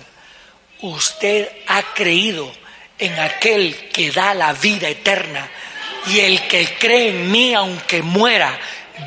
usted 0.81 1.49
ha 1.67 1.81
creído 1.93 2.51
en 2.97 3.17
aquel 3.19 3.89
que 3.89 4.11
da 4.11 4.33
la 4.33 4.53
vida 4.53 4.87
eterna 4.87 5.49
y 6.07 6.19
el 6.19 6.47
que 6.47 6.77
cree 6.77 7.09
en 7.09 7.31
mí 7.31 7.53
aunque 7.53 8.01
muera, 8.01 8.57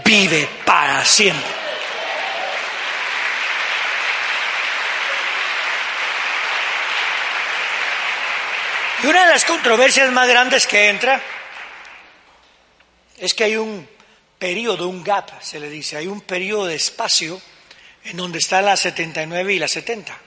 vive 0.04 0.48
para 0.64 1.04
siempre. 1.04 1.59
Y 9.02 9.07
una 9.07 9.26
de 9.26 9.33
las 9.33 9.44
controversias 9.44 10.11
más 10.11 10.28
grandes 10.28 10.66
que 10.66 10.88
entra 10.88 11.22
es 13.16 13.33
que 13.33 13.44
hay 13.44 13.57
un 13.57 13.88
periodo, 14.38 14.88
un 14.88 15.04
gap, 15.04 15.40
se 15.40 15.61
le 15.61 15.70
dice, 15.70 15.96
hay 15.96 16.09
un 16.09 16.20
periodo 16.20 16.66
de 16.66 16.74
espacio 16.74 17.40
en 18.04 18.16
donde 18.16 18.38
está 18.38 18.61
la 18.61 18.76
79 18.76 19.54
y 19.54 19.59
la 19.59 19.68
70 19.68 20.17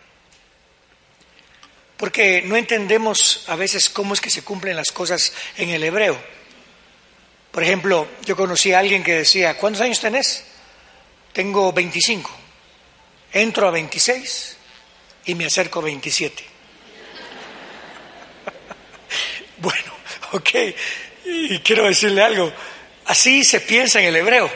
porque 2.02 2.42
no 2.42 2.58
entendemos 2.58 3.46
a 3.46 3.56
veces 3.56 3.90
cómo 3.92 4.16
es 4.16 4.22
que 4.22 4.32
se 4.32 4.42
cumplen 4.42 4.76
las 4.76 4.92
cosas 4.92 5.32
en 5.56 5.70
el 5.70 5.84
hebreo. 5.84 6.20
Por 7.52 7.62
ejemplo, 7.62 8.08
yo 8.26 8.36
conocí 8.36 8.74
a 8.74 8.80
alguien 8.80 9.04
que 9.04 9.18
decía, 9.18 9.56
¿cuántos 9.56 9.84
años 9.84 10.00
tenés? 10.00 10.44
Tengo 11.32 11.72
25. 11.72 12.32
Entro 13.34 13.68
a 13.68 13.72
26 13.72 14.58
y 15.26 15.36
me 15.36 15.46
acerco 15.46 15.78
a 15.78 15.84
27. 15.84 16.44
bueno, 19.58 19.94
ok. 20.32 20.50
Y 21.26 21.60
quiero 21.60 21.86
decirle 21.86 22.24
algo. 22.24 22.52
Así 23.06 23.44
se 23.44 23.62
piensa 23.62 24.02
en 24.02 24.08
el 24.08 24.16
hebreo. 24.16 24.52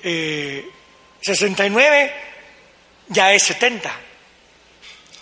69 0.00 2.02
eh, 2.02 2.12
ya 3.08 3.34
es 3.34 3.42
70 3.42 4.03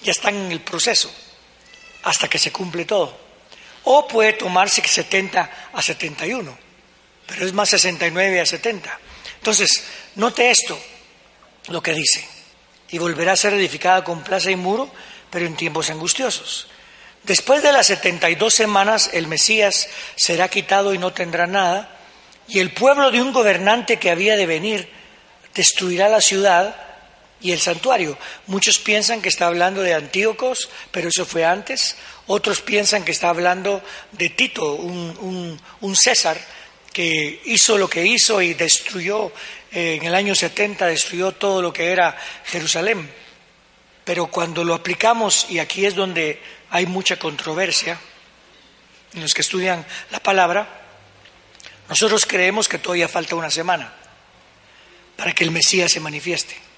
ya 0.03 0.13
están 0.13 0.35
en 0.35 0.53
el 0.53 0.61
proceso 0.61 1.11
hasta 2.03 2.29
que 2.29 2.39
se 2.39 2.53
cumple 2.53 2.85
todo. 2.85 3.17
O 3.85 4.07
puede 4.07 4.35
tomarse 4.35 4.83
70 4.87 5.71
a 5.73 5.83
71, 5.83 6.57
pero 7.27 7.47
es 7.47 7.53
más 7.53 7.69
69 7.71 8.41
a 8.41 8.47
70. 8.47 8.99
Entonces, 9.39 9.85
note 10.17 10.51
esto, 10.51 10.79
lo 11.69 11.83
que 11.83 11.93
dice, 11.93 12.27
y 12.91 12.99
volverá 12.99 13.33
a 13.33 13.37
ser 13.37 13.55
edificada 13.55 14.05
con 14.05 14.23
plaza 14.23 14.51
y 14.51 14.57
muro, 14.57 14.91
pero 15.31 15.47
en 15.47 15.57
tiempos 15.57 15.91
angustiosos. 15.91 16.69
Después 17.25 17.63
de 17.63 17.73
las 17.73 17.87
72 17.87 18.53
semanas, 18.53 19.11
el 19.13 19.27
Mesías 19.27 19.89
será 20.17 20.49
quitado 20.49 20.95
y 20.95 20.99
no 20.99 21.13
tendrá 21.13 21.47
nada, 21.47 21.97
y 22.49 22.59
el 22.59 22.73
pueblo 22.73 23.11
de 23.11 23.23
un 23.23 23.33
gobernante 23.33 23.99
que 23.99 24.11
había 24.11 24.37
de 24.37 24.47
venir 24.47 24.89
destruirá 25.55 26.09
la 26.09 26.21
ciudad 26.21 26.92
y 27.43 27.53
el 27.53 27.61
santuario. 27.61 28.17
Muchos 28.47 28.79
piensan 28.79 29.21
que 29.21 29.29
está 29.29 29.47
hablando 29.47 29.83
de 29.83 29.95
Antíocos, 29.95 30.69
pero 30.91 31.09
eso 31.09 31.27
fue 31.27 31.45
antes. 31.45 31.97
Otros 32.27 32.61
piensan 32.61 33.05
que 33.05 33.13
está 33.13 33.29
hablando 33.29 33.83
de 34.13 34.31
Tito, 34.31 34.75
un, 34.75 35.97
César 35.97 36.39
que 36.93 37.41
hizo 37.47 37.79
lo 37.79 37.89
que 37.89 38.05
hizo 38.05 38.43
y 38.43 38.55
destruyó, 38.55 39.33
eh, 39.73 39.99
en 40.01 40.07
el 40.07 40.15
año 40.15 40.35
70 40.35 40.87
destruyó 40.87 41.33
todo 41.33 41.63
lo 41.63 41.73
que 41.73 41.91
era 41.91 42.17
Jerusalén. 42.45 43.11
Pero 44.05 44.27
cuando 44.27 44.63
lo 44.63 44.75
aplicamos, 44.75 45.47
y 45.49 45.59
aquí 45.59 45.87
es 45.87 45.95
donde 45.95 46.41
hay 46.71 46.87
mucha 46.87 47.19
controversia, 47.19 47.99
en 49.15 49.23
los 49.23 49.33
que 49.33 49.43
estudian 49.43 49.87
la 50.11 50.21
palabra, 50.21 50.83
nosotros 51.89 52.27
creemos 52.27 52.69
que 52.69 52.79
todavía 52.79 53.09
falta 53.09 53.37
una 53.37 53.51
semana 53.51 53.93
para 55.17 55.33
que 55.35 55.45
el 55.45 55.51
Mesías 55.51 55.93
se 55.93 56.01
manifieste. 56.01 56.72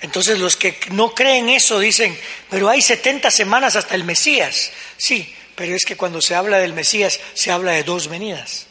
Entonces 0.00 0.38
los 0.38 0.56
que 0.56 0.78
no 0.90 1.14
creen 1.14 1.48
eso 1.48 1.78
dicen, 1.78 2.18
pero 2.50 2.68
hay 2.68 2.82
70 2.82 3.30
semanas 3.30 3.76
hasta 3.76 3.94
el 3.94 4.04
Mesías. 4.04 4.72
Sí, 4.96 5.34
pero 5.54 5.74
es 5.74 5.84
que 5.84 5.96
cuando 5.96 6.20
se 6.20 6.34
habla 6.34 6.58
del 6.58 6.72
Mesías 6.72 7.20
se 7.34 7.50
habla 7.50 7.72
de 7.72 7.84
dos 7.84 8.08
venidas. 8.08 8.66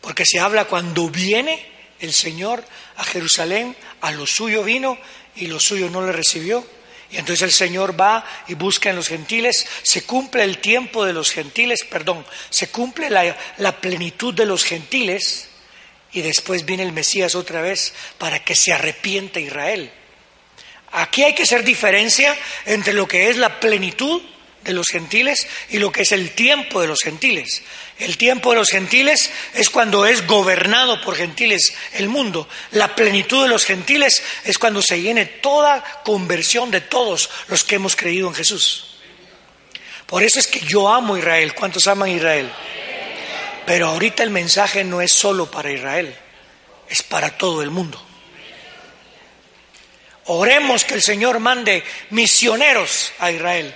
Porque 0.00 0.26
se 0.26 0.40
habla 0.40 0.66
cuando 0.66 1.08
viene 1.08 1.66
el 2.00 2.12
Señor 2.12 2.64
a 2.96 3.04
Jerusalén, 3.04 3.76
a 4.00 4.10
lo 4.12 4.26
suyo 4.26 4.62
vino 4.62 4.98
y 5.36 5.46
lo 5.46 5.58
suyo 5.60 5.88
no 5.88 6.04
le 6.04 6.12
recibió. 6.12 6.64
Y 7.10 7.18
entonces 7.18 7.42
el 7.42 7.52
Señor 7.52 7.98
va 8.00 8.24
y 8.48 8.54
busca 8.54 8.90
en 8.90 8.96
los 8.96 9.08
gentiles, 9.08 9.66
se 9.82 10.04
cumple 10.04 10.44
el 10.44 10.58
tiempo 10.58 11.04
de 11.04 11.12
los 11.12 11.30
gentiles, 11.30 11.80
perdón, 11.88 12.24
se 12.48 12.68
cumple 12.68 13.10
la, 13.10 13.36
la 13.58 13.80
plenitud 13.80 14.32
de 14.32 14.46
los 14.46 14.64
gentiles 14.64 15.48
y 16.12 16.22
después 16.22 16.64
viene 16.64 16.82
el 16.82 16.92
Mesías 16.92 17.34
otra 17.34 17.60
vez 17.60 17.92
para 18.16 18.42
que 18.42 18.54
se 18.54 18.72
arrepienta 18.72 19.40
Israel. 19.40 19.92
Aquí 20.92 21.24
hay 21.24 21.34
que 21.34 21.44
hacer 21.44 21.64
diferencia 21.64 22.36
entre 22.66 22.92
lo 22.92 23.08
que 23.08 23.30
es 23.30 23.36
la 23.36 23.60
plenitud 23.60 24.22
de 24.62 24.72
los 24.72 24.86
gentiles 24.88 25.46
y 25.70 25.78
lo 25.78 25.90
que 25.90 26.02
es 26.02 26.12
el 26.12 26.32
tiempo 26.32 26.80
de 26.80 26.86
los 26.86 27.00
gentiles. 27.00 27.62
El 27.98 28.16
tiempo 28.16 28.50
de 28.50 28.56
los 28.56 28.68
gentiles 28.68 29.30
es 29.54 29.70
cuando 29.70 30.06
es 30.06 30.26
gobernado 30.26 31.00
por 31.00 31.16
gentiles 31.16 31.74
el 31.94 32.08
mundo. 32.08 32.48
La 32.72 32.94
plenitud 32.94 33.42
de 33.42 33.48
los 33.48 33.64
gentiles 33.64 34.22
es 34.44 34.58
cuando 34.58 34.82
se 34.82 35.00
llene 35.00 35.26
toda 35.26 35.82
conversión 36.04 36.70
de 36.70 36.80
todos 36.80 37.30
los 37.48 37.64
que 37.64 37.76
hemos 37.76 37.96
creído 37.96 38.28
en 38.28 38.34
Jesús. 38.34 38.98
Por 40.06 40.22
eso 40.22 40.38
es 40.38 40.46
que 40.46 40.60
yo 40.60 40.92
amo 40.92 41.16
Israel. 41.16 41.54
¿Cuántos 41.54 41.86
aman 41.86 42.10
Israel? 42.10 42.50
Pero 43.64 43.88
ahorita 43.88 44.22
el 44.22 44.30
mensaje 44.30 44.84
no 44.84 45.00
es 45.00 45.12
solo 45.12 45.50
para 45.50 45.70
Israel, 45.70 46.14
es 46.88 47.02
para 47.02 47.30
todo 47.38 47.62
el 47.62 47.70
mundo. 47.70 48.04
Oremos 50.34 50.84
que 50.84 50.94
el 50.94 51.02
Señor 51.02 51.40
mande 51.40 51.82
misioneros 52.10 53.12
a 53.18 53.30
Israel 53.30 53.74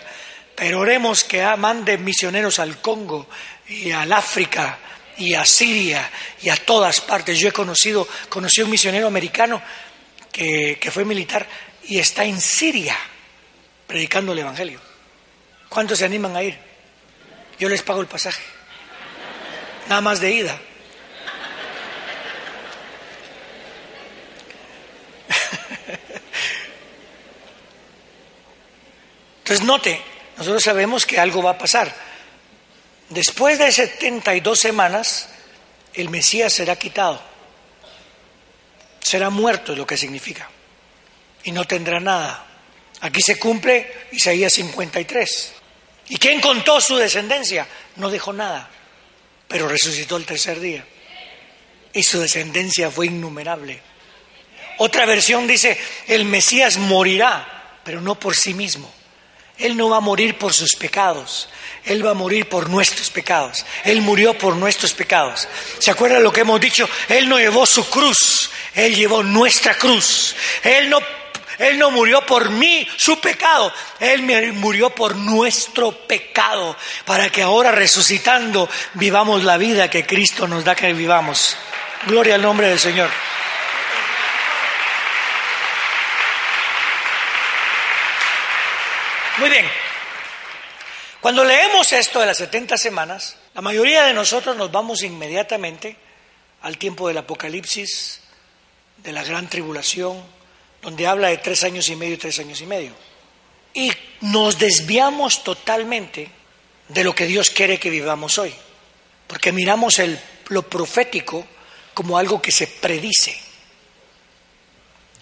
pero 0.57 0.81
oremos 0.81 1.23
que 1.23 1.45
mande 1.57 1.99
misioneros 1.99 2.59
al 2.59 2.81
Congo 2.81 3.29
y 3.69 3.92
al 3.92 4.11
África 4.11 4.79
y 5.19 5.35
a 5.35 5.45
Siria 5.45 6.11
y 6.42 6.49
a 6.49 6.57
todas 6.57 7.03
partes. 7.03 7.38
Yo 7.38 7.51
he 7.51 7.53
conocido, 7.53 8.09
conocí 8.31 8.62
un 8.62 8.71
misionero 8.71 9.07
americano 9.07 9.62
que, 10.33 10.79
que 10.81 10.90
fue 10.90 11.05
militar 11.05 11.47
y 11.85 11.99
está 11.99 12.25
en 12.25 12.40
Siria 12.40 12.97
predicando 13.87 14.33
el 14.33 14.38
Evangelio. 14.38 14.81
¿Cuántos 15.69 15.99
se 15.99 16.07
animan 16.07 16.35
a 16.35 16.42
ir? 16.42 16.59
Yo 17.59 17.69
les 17.69 17.83
pago 17.83 18.01
el 18.01 18.07
pasaje. 18.07 18.42
Nada 19.88 20.01
más 20.01 20.21
de 20.21 20.33
ida. 20.33 20.59
Entonces 29.46 29.64
note, 29.64 30.02
nosotros 30.38 30.61
sabemos 30.61 31.06
que 31.06 31.20
algo 31.20 31.40
va 31.40 31.52
a 31.52 31.59
pasar. 31.59 31.94
Después 33.11 33.61
de 33.61 33.70
72 33.70 34.59
semanas, 34.59 35.28
el 35.94 36.09
Mesías 36.09 36.52
será 36.52 36.74
quitado. 36.74 37.22
Será 39.00 39.30
muerto, 39.30 39.70
es 39.70 39.78
lo 39.78 39.87
que 39.87 39.96
significa. 39.96 40.50
Y 41.44 41.52
no 41.52 41.64
tendrá 41.64 42.00
nada. 42.00 42.44
Aquí 43.02 43.22
se 43.22 43.38
cumple 43.38 44.09
Isaías 44.11 44.52
53. 44.54 45.52
¿Y 46.09 46.16
quién 46.16 46.40
contó 46.40 46.80
su 46.80 46.96
descendencia? 46.96 47.68
No 47.94 48.11
dejó 48.11 48.32
nada, 48.32 48.68
pero 49.46 49.68
resucitó 49.68 50.16
el 50.16 50.26
tercer 50.26 50.59
día. 50.59 50.85
Y 51.92 52.02
su 52.02 52.18
descendencia 52.18 52.90
fue 52.90 53.06
innumerable. 53.06 53.80
Otra 54.78 55.06
versión 55.06 55.46
dice, 55.46 55.78
el 56.09 56.24
Mesías 56.24 56.78
morirá, 56.78 57.78
pero 57.85 58.00
no 58.00 58.18
por 58.18 58.35
sí 58.35 58.52
mismo 58.52 58.95
él 59.59 59.77
no 59.77 59.88
va 59.88 59.99
a 59.99 60.01
morir 60.01 60.37
por 60.37 60.53
sus 60.53 60.77
pecados, 60.77 61.49
Él 61.85 62.05
va 62.05 62.11
a 62.11 62.14
morir 62.14 62.47
por 62.47 62.69
nuestros 62.69 63.09
pecados. 63.11 63.64
Él 63.85 64.03
murió 64.03 64.37
por 64.37 64.55
nuestros 64.55 64.92
pecados. 64.92 65.49
¿Se 65.79 65.90
acuerdan 65.90 66.23
lo 66.23 66.33
que 66.33 66.42
hemos 66.42 66.61
dicho? 66.61 66.88
Él 67.09 67.29
no 67.29 67.38
llevó 67.38 67.64
su 67.64 67.88
cruz, 67.88 68.51
Él 68.75 68.95
llevó 68.95 69.23
nuestra 69.23 69.75
cruz. 69.75 70.37
Él 70.62 70.90
no, 70.90 70.99
él 71.59 71.79
no 71.79 71.90
murió 71.90 72.21
por 72.27 72.51
mí, 72.51 72.87
su 72.99 73.19
pecado, 73.19 73.73
Él 73.99 74.23
murió 74.53 74.90
por 74.90 75.16
nuestro 75.16 75.90
pecado, 75.90 76.77
para 77.07 77.31
que 77.31 77.42
ahora 77.42 77.73
resucitando 77.73 78.69
vivamos 78.95 79.42
la 79.42 79.57
vida 79.57 79.88
que 79.88 80.05
Cristo 80.05 80.47
nos 80.47 80.64
da 80.64 80.75
que 80.75 80.92
vivamos. 80.92 81.57
Gloria 82.07 82.35
al 82.35 82.42
nombre 82.42 82.69
del 82.69 82.79
Señor. 82.79 83.09
Muy 89.38 89.51
bien. 89.51 89.66
Cuando 91.20 91.44
leemos 91.44 91.92
esto 91.92 92.20
de 92.20 92.27
las 92.27 92.38
70 92.38 92.79
semanas, 92.79 93.37
la 93.55 93.61
mayoría 93.61 94.05
de 94.05 94.14
nosotros 94.14 94.57
nos 94.57 94.72
vamos 94.72 95.03
inmediatamente 95.03 95.96
al 96.62 96.79
tiempo 96.79 97.09
del 97.09 97.18
Apocalipsis, 97.18 98.20
de 98.96 99.12
la 99.12 99.22
gran 99.25 99.49
tribulación, 99.49 100.22
donde 100.81 101.07
habla 101.07 101.29
de 101.29 101.37
tres 101.37 101.64
años 101.64 101.88
y 101.90 101.96
medio 101.96 102.18
tres 102.18 102.38
años 102.38 102.61
y 102.62 102.66
medio. 102.66 102.92
Y 103.75 103.92
nos 104.22 104.59
desviamos 104.59 105.44
totalmente 105.44 106.31
de 106.88 107.05
lo 107.05 107.14
que 107.14 107.27
Dios 107.27 107.51
quiere 107.51 107.79
que 107.79 107.90
vivamos 107.90 108.38
hoy, 108.38 108.55
porque 109.27 109.53
miramos 109.53 109.99
el, 109.99 110.18
lo 110.49 110.62
profético 110.62 111.46
como 111.92 112.16
algo 112.16 112.40
que 112.40 112.53
se 112.53 112.68
predice. 112.68 113.38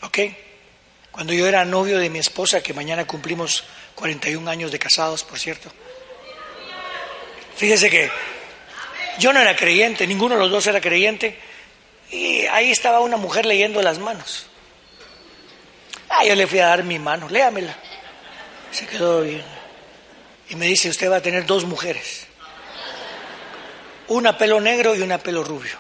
¿Ok? 0.03 0.18
Cuando 1.11 1.33
yo 1.33 1.46
era 1.46 1.64
novio 1.64 1.98
de 1.98 2.11
mi 2.11 2.18
esposa, 2.18 2.62
que 2.62 2.74
mañana 2.74 3.07
cumplimos 3.07 3.64
41 3.94 4.50
años 4.50 4.72
de 4.72 4.78
casados, 4.78 5.24
por 5.24 5.38
cierto. 5.38 5.70
Fíjese 7.57 7.88
que 7.88 8.11
yo 9.18 9.33
no 9.33 9.40
era 9.40 9.54
creyente, 9.54 10.07
ninguno 10.07 10.35
de 10.35 10.40
los 10.40 10.50
dos 10.50 10.66
era 10.66 10.80
creyente, 10.80 11.38
y 12.11 12.46
ahí 12.46 12.70
estaba 12.70 13.00
una 13.00 13.16
mujer 13.16 13.46
leyendo 13.46 13.80
las 13.83 13.98
manos. 13.98 14.46
Ah, 16.09 16.24
yo 16.24 16.35
le 16.35 16.46
fui 16.46 16.59
a 16.59 16.66
dar 16.66 16.85
mi 16.85 16.98
mano, 16.98 17.28
léamela. 17.28 17.76
Se 18.70 18.87
quedó 18.87 19.22
bien. 19.22 19.44
Y 20.48 20.57
me 20.57 20.66
dice, 20.66 20.88
usted 20.88 21.11
va 21.11 21.16
a 21.16 21.22
tener 21.22 21.46
dos 21.46 21.64
mujeres. 21.64 22.26
Una 24.09 24.37
pelo 24.37 24.61
negro 24.61 24.94
y 24.94 25.00
una 25.00 25.18
pelo 25.18 25.42
rubio. 25.42 25.76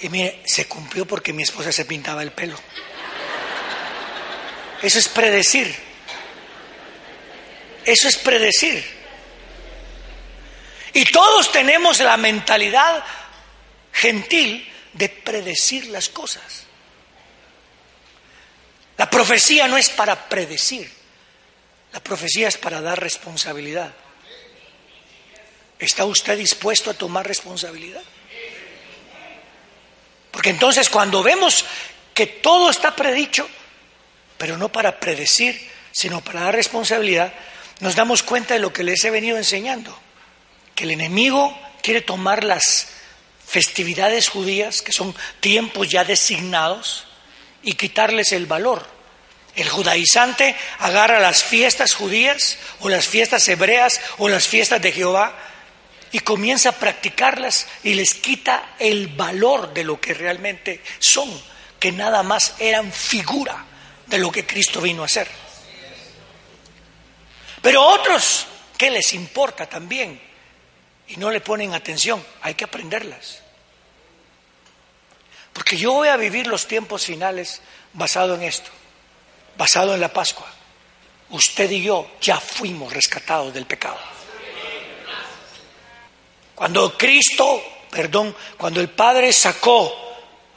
Y 0.00 0.08
mire, 0.08 0.40
se 0.44 0.66
cumplió 0.66 1.06
porque 1.06 1.32
mi 1.32 1.42
esposa 1.42 1.72
se 1.72 1.84
pintaba 1.84 2.22
el 2.22 2.32
pelo. 2.32 2.56
Eso 4.82 4.98
es 4.98 5.08
predecir. 5.08 5.74
Eso 7.84 8.08
es 8.08 8.16
predecir. 8.16 8.84
Y 10.92 11.04
todos 11.06 11.50
tenemos 11.50 12.00
la 12.00 12.16
mentalidad 12.16 13.04
gentil 13.92 14.70
de 14.92 15.08
predecir 15.08 15.86
las 15.86 16.08
cosas. 16.08 16.64
La 18.98 19.08
profecía 19.08 19.66
no 19.68 19.76
es 19.78 19.88
para 19.88 20.28
predecir, 20.28 20.90
la 21.92 22.00
profecía 22.00 22.48
es 22.48 22.56
para 22.56 22.80
dar 22.80 23.00
responsabilidad. 23.00 23.92
¿Está 25.78 26.04
usted 26.04 26.38
dispuesto 26.38 26.90
a 26.90 26.94
tomar 26.94 27.26
responsabilidad? 27.26 28.02
Porque 30.30 30.50
entonces 30.50 30.88
cuando 30.88 31.22
vemos 31.22 31.64
que 32.14 32.26
todo 32.26 32.70
está 32.70 32.94
predicho, 32.94 33.48
pero 34.38 34.56
no 34.56 34.70
para 34.70 35.00
predecir, 35.00 35.70
sino 35.90 36.20
para 36.20 36.42
dar 36.42 36.54
responsabilidad, 36.54 37.32
nos 37.80 37.96
damos 37.96 38.22
cuenta 38.22 38.54
de 38.54 38.60
lo 38.60 38.72
que 38.72 38.84
les 38.84 39.04
he 39.04 39.10
venido 39.10 39.36
enseñando, 39.36 39.98
que 40.74 40.84
el 40.84 40.92
enemigo 40.92 41.56
quiere 41.82 42.00
tomar 42.00 42.44
las 42.44 42.88
festividades 43.46 44.28
judías, 44.28 44.82
que 44.82 44.92
son 44.92 45.14
tiempos 45.40 45.88
ya 45.88 46.04
designados, 46.04 47.06
y 47.62 47.74
quitarles 47.74 48.32
el 48.32 48.46
valor. 48.46 48.86
El 49.54 49.68
judaizante 49.68 50.56
agarra 50.78 51.20
las 51.20 51.44
fiestas 51.44 51.94
judías 51.94 52.58
o 52.80 52.88
las 52.88 53.06
fiestas 53.06 53.46
hebreas 53.48 54.00
o 54.18 54.28
las 54.28 54.48
fiestas 54.48 54.80
de 54.80 54.92
Jehová 54.92 55.36
y 56.10 56.20
comienza 56.20 56.70
a 56.70 56.78
practicarlas 56.78 57.66
y 57.82 57.94
les 57.94 58.14
quita 58.14 58.74
el 58.78 59.08
valor 59.08 59.74
de 59.74 59.84
lo 59.84 60.00
que 60.00 60.14
realmente 60.14 60.82
son, 60.98 61.30
que 61.78 61.92
nada 61.92 62.22
más 62.22 62.54
eran 62.58 62.92
figura 62.92 63.66
de 64.06 64.18
lo 64.18 64.32
que 64.32 64.46
Cristo 64.46 64.80
vino 64.80 65.02
a 65.02 65.06
hacer. 65.06 65.28
Pero 67.62 67.82
otros, 67.86 68.46
¿qué 68.76 68.90
les 68.90 69.14
importa 69.14 69.66
también? 69.66 70.20
Y 71.08 71.16
no 71.16 71.30
le 71.30 71.40
ponen 71.40 71.72
atención, 71.72 72.24
hay 72.42 72.54
que 72.54 72.64
aprenderlas. 72.64 73.40
Porque 75.52 75.76
yo 75.76 75.92
voy 75.92 76.08
a 76.08 76.16
vivir 76.16 76.46
los 76.46 76.66
tiempos 76.66 77.06
finales 77.06 77.60
basado 77.92 78.34
en 78.34 78.42
esto, 78.42 78.70
basado 79.56 79.94
en 79.94 80.00
la 80.00 80.12
Pascua. 80.12 80.50
Usted 81.30 81.70
y 81.70 81.82
yo 81.82 82.10
ya 82.20 82.40
fuimos 82.40 82.92
rescatados 82.92 83.54
del 83.54 83.66
pecado. 83.66 83.98
Cuando 86.54 86.96
Cristo, 86.96 87.62
perdón, 87.90 88.36
cuando 88.56 88.80
el 88.80 88.88
Padre 88.88 89.32
sacó 89.32 89.92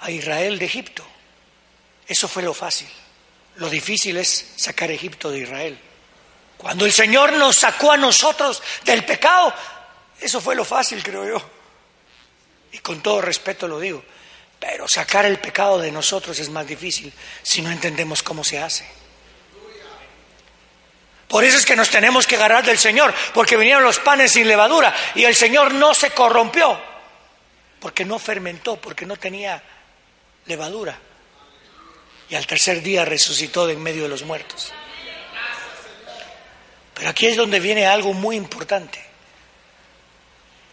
a 0.01 0.11
Israel 0.11 0.57
de 0.59 0.65
Egipto, 0.65 1.05
eso 2.07 2.27
fue 2.27 2.43
lo 2.43 2.53
fácil. 2.53 2.87
Lo 3.55 3.69
difícil 3.69 4.17
es 4.17 4.53
sacar 4.55 4.91
Egipto 4.91 5.31
de 5.31 5.39
Israel. 5.39 5.79
Cuando 6.57 6.85
el 6.85 6.91
Señor 6.91 7.33
nos 7.33 7.57
sacó 7.57 7.91
a 7.91 7.97
nosotros 7.97 8.61
del 8.83 9.03
pecado, 9.03 9.53
eso 10.19 10.41
fue 10.41 10.55
lo 10.55 10.65
fácil, 10.65 11.03
creo 11.03 11.25
yo. 11.25 11.49
Y 12.71 12.79
con 12.79 13.01
todo 13.01 13.21
respeto 13.21 13.67
lo 13.67 13.79
digo. 13.79 14.03
Pero 14.59 14.87
sacar 14.87 15.25
el 15.25 15.39
pecado 15.39 15.79
de 15.79 15.91
nosotros 15.91 16.39
es 16.39 16.49
más 16.49 16.65
difícil 16.65 17.13
si 17.43 17.61
no 17.61 17.71
entendemos 17.71 18.23
cómo 18.23 18.43
se 18.43 18.59
hace. 18.59 18.85
Por 21.27 21.43
eso 21.43 21.57
es 21.57 21.65
que 21.65 21.75
nos 21.75 21.89
tenemos 21.89 22.27
que 22.27 22.35
agarrar 22.35 22.63
del 22.65 22.77
Señor, 22.77 23.13
porque 23.33 23.57
vinieron 23.57 23.83
los 23.83 23.99
panes 23.99 24.31
sin 24.31 24.47
levadura 24.47 24.95
y 25.15 25.23
el 25.23 25.35
Señor 25.35 25.73
no 25.73 25.93
se 25.93 26.11
corrompió, 26.11 26.79
porque 27.79 28.05
no 28.05 28.19
fermentó, 28.19 28.77
porque 28.77 29.05
no 29.05 29.17
tenía 29.17 29.61
levadura. 30.45 30.97
Y 32.29 32.35
al 32.35 32.47
tercer 32.47 32.81
día 32.81 33.05
resucitó 33.05 33.67
de 33.67 33.73
en 33.73 33.83
medio 33.83 34.03
de 34.03 34.09
los 34.09 34.23
muertos. 34.23 34.71
Pero 36.95 37.09
aquí 37.09 37.27
es 37.27 37.35
donde 37.35 37.59
viene 37.59 37.85
algo 37.85 38.13
muy 38.13 38.37
importante, 38.37 38.99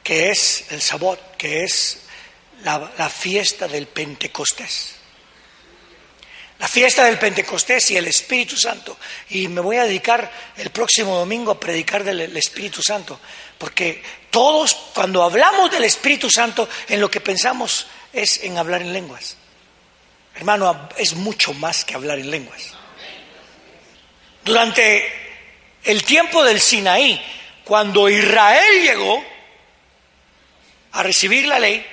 que 0.03 0.31
es 0.31 0.67
el 0.71 0.81
sabot, 0.81 1.37
que 1.37 1.65
es 1.65 2.05
la, 2.63 2.91
la 2.97 3.11
fiesta 3.11 3.69
del 3.69 3.89
Pentecostés. 3.89 4.95
La 6.61 6.69
fiesta 6.69 7.05
del 7.05 7.19
Pentecostés 7.19 7.91
y 7.91 7.97
el 7.97 8.07
Espíritu 8.07 8.57
Santo. 8.57 8.97
Y 9.31 9.49
me 9.49 9.61
voy 9.61 9.79
a 9.79 9.85
dedicar 9.85 10.31
el 10.57 10.71
próximo 10.71 11.19
domingo 11.19 11.51
a 11.51 11.59
predicar 11.59 12.05
del 12.05 12.37
Espíritu 12.37 12.81
Santo. 12.81 13.19
Porque 13.59 14.01
todos, 14.31 14.73
cuando 14.95 15.25
hablamos 15.25 15.73
del 15.73 15.83
Espíritu 15.83 16.31
Santo, 16.31 16.69
en 16.89 17.01
lo 17.01 17.11
que 17.11 17.21
pensamos 17.21 17.89
es 18.13 18.45
en 18.45 18.59
hablar 18.59 18.81
en 18.81 18.93
lenguas. 18.93 19.37
Hermano, 20.37 20.89
es 20.97 21.15
mucho 21.15 21.53
más 21.53 21.85
que 21.85 21.95
hablar 21.95 22.21
en 22.21 22.31
lenguas. 22.31 22.63
Durante 24.45 25.32
el 25.85 26.05
tiempo 26.05 26.43
del 26.45 26.61
Sinaí, 26.61 27.21
cuando 27.65 28.09
Israel 28.09 28.83
llegó 28.83 29.25
a 30.93 31.03
recibir 31.03 31.47
la 31.47 31.59
ley, 31.59 31.87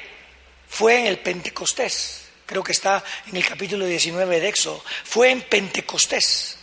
fue 0.67 0.99
en 0.99 1.07
el 1.07 1.19
Pentecostés 1.19 2.19
creo 2.49 2.63
que 2.63 2.71
está 2.71 3.03
en 3.27 3.37
el 3.37 3.45
capítulo 3.45 3.85
19 3.85 4.39
de 4.39 4.47
Éxodo, 4.47 4.83
fue 5.03 5.29
en 5.29 5.43
Pentecostés. 5.43 6.57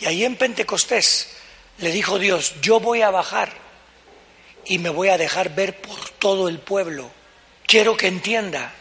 Y 0.00 0.06
ahí 0.06 0.24
en 0.24 0.36
Pentecostés 0.36 1.36
le 1.76 1.92
dijo 1.92 2.18
Dios, 2.18 2.54
yo 2.62 2.80
voy 2.80 3.02
a 3.02 3.10
bajar 3.10 3.52
y 4.64 4.78
me 4.78 4.88
voy 4.88 5.10
a 5.10 5.18
dejar 5.18 5.54
ver 5.54 5.82
por 5.82 6.08
todo 6.12 6.48
el 6.48 6.58
pueblo. 6.58 7.10
Quiero 7.66 7.98
que 7.98 8.06
entienda, 8.06 8.72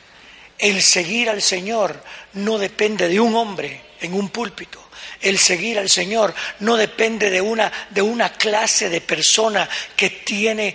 el 0.57 0.81
seguir 0.81 1.29
al 1.29 1.41
Señor 1.41 2.01
no 2.33 2.57
depende 2.57 3.09
de 3.09 3.19
un 3.19 3.35
hombre 3.35 3.81
en 3.99 4.13
un 4.13 4.29
púlpito. 4.29 4.81
El 5.21 5.37
seguir 5.37 5.77
al 5.77 5.89
Señor 5.89 6.33
no 6.59 6.77
depende 6.77 7.29
de 7.29 7.41
una, 7.41 7.71
de 7.89 8.01
una 8.01 8.33
clase 8.33 8.89
de 8.89 9.01
persona 9.01 9.67
que 9.95 10.09
tiene, 10.09 10.73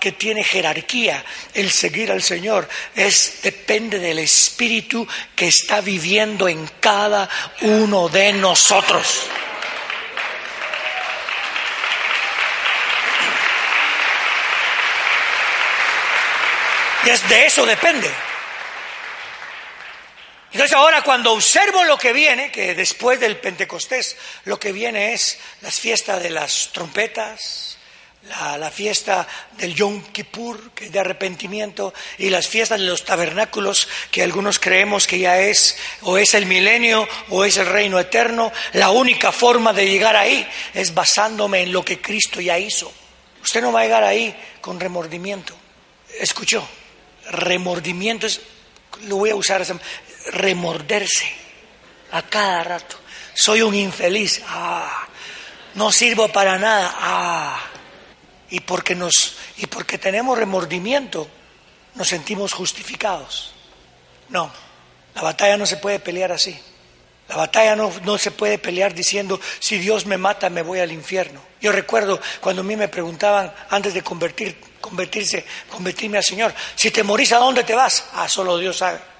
que 0.00 0.12
tiene 0.12 0.42
jerarquía. 0.42 1.22
El 1.52 1.70
seguir 1.70 2.10
al 2.10 2.22
Señor 2.22 2.68
es, 2.96 3.40
depende 3.42 3.98
del 3.98 4.18
Espíritu 4.20 5.06
que 5.36 5.48
está 5.48 5.82
viviendo 5.82 6.48
en 6.48 6.66
cada 6.80 7.28
uno 7.60 8.08
de 8.08 8.32
nosotros. 8.32 9.24
Y 17.04 17.10
es 17.10 17.28
de 17.28 17.46
eso 17.46 17.66
depende. 17.66 18.10
Entonces 20.52 20.76
ahora 20.76 21.02
cuando 21.02 21.32
observo 21.32 21.84
lo 21.84 21.96
que 21.96 22.12
viene, 22.12 22.50
que 22.50 22.74
después 22.74 23.18
del 23.18 23.38
Pentecostés, 23.38 24.16
lo 24.44 24.58
que 24.58 24.72
viene 24.72 25.14
es 25.14 25.38
las 25.62 25.80
fiestas 25.80 26.22
de 26.22 26.30
las 26.30 26.70
trompetas, 26.72 27.78
la, 28.28 28.70
fiesta 28.70 29.26
del 29.58 29.74
Yom 29.74 30.02
Kippur, 30.12 30.70
que 30.72 30.86
es 30.86 30.92
de 30.92 31.00
arrepentimiento, 31.00 31.92
y 32.18 32.30
las 32.30 32.46
fiestas 32.46 32.78
de 32.78 32.86
los 32.86 33.04
tabernáculos, 33.04 33.88
que 34.10 34.22
algunos 34.22 34.58
creemos 34.58 35.06
que 35.06 35.18
ya 35.18 35.38
es 35.40 35.76
o 36.02 36.18
es 36.18 36.34
el 36.34 36.46
milenio 36.46 37.08
o 37.30 37.44
es 37.44 37.56
el 37.56 37.66
reino 37.66 37.98
eterno. 37.98 38.52
La 38.74 38.90
única 38.90 39.32
forma 39.32 39.72
de 39.72 39.88
llegar 39.88 40.16
ahí 40.16 40.46
es 40.74 40.94
basándome 40.94 41.62
en 41.62 41.72
lo 41.72 41.84
que 41.84 42.00
Cristo 42.00 42.40
ya 42.40 42.58
hizo. 42.58 42.92
Usted 43.42 43.60
no 43.60 43.72
va 43.72 43.80
a 43.80 43.84
llegar 43.84 44.04
ahí 44.04 44.34
con 44.60 44.78
remordimiento. 44.78 45.54
¿Escuchó? 46.20 46.66
Remordimiento 47.30 48.26
es, 48.26 48.40
lo 49.02 49.16
voy 49.16 49.30
a 49.30 49.34
usar, 49.34 49.64
remorderse 50.26 51.26
a 52.12 52.22
cada 52.22 52.64
rato. 52.64 52.96
Soy 53.34 53.62
un 53.62 53.74
infeliz, 53.74 54.42
ah, 54.46 55.06
no 55.74 55.90
sirvo 55.90 56.28
para 56.28 56.58
nada, 56.58 56.94
ah. 56.98 57.60
Y 58.50 58.60
porque, 58.60 58.94
nos, 58.94 59.36
y 59.56 59.66
porque 59.66 59.96
tenemos 59.96 60.36
remordimiento, 60.36 61.28
nos 61.94 62.08
sentimos 62.08 62.52
justificados. 62.52 63.54
No, 64.28 64.52
la 65.14 65.22
batalla 65.22 65.56
no 65.56 65.66
se 65.66 65.78
puede 65.78 65.98
pelear 65.98 66.32
así. 66.32 66.58
La 67.28 67.36
batalla 67.36 67.74
no, 67.74 67.90
no, 68.04 68.18
se 68.18 68.30
puede 68.30 68.58
pelear 68.58 68.92
diciendo, 68.92 69.40
si 69.58 69.78
Dios 69.78 70.04
me 70.04 70.18
mata, 70.18 70.50
me 70.50 70.60
voy 70.60 70.80
al 70.80 70.92
infierno. 70.92 71.40
Yo 71.62 71.72
recuerdo 71.72 72.20
cuando 72.40 72.60
a 72.60 72.64
mí 72.64 72.76
me 72.76 72.88
preguntaban, 72.88 73.50
antes 73.70 73.94
de 73.94 74.02
convertir, 74.02 74.58
convertirse, 74.80 75.46
convertirme 75.70 76.18
al 76.18 76.24
Señor, 76.24 76.52
si 76.74 76.90
te 76.90 77.02
morís, 77.02 77.32
¿a 77.32 77.38
dónde 77.38 77.64
te 77.64 77.74
vas? 77.74 78.04
Ah, 78.12 78.28
solo 78.28 78.58
Dios 78.58 78.76
sabe. 78.76 79.11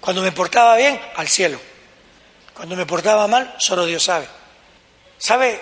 Cuando 0.00 0.22
me 0.22 0.32
portaba 0.32 0.76
bien, 0.76 1.00
al 1.16 1.28
cielo. 1.28 1.60
Cuando 2.54 2.76
me 2.76 2.86
portaba 2.86 3.26
mal, 3.26 3.54
solo 3.58 3.86
Dios 3.86 4.02
sabe. 4.02 4.26
¿Sabe 5.18 5.60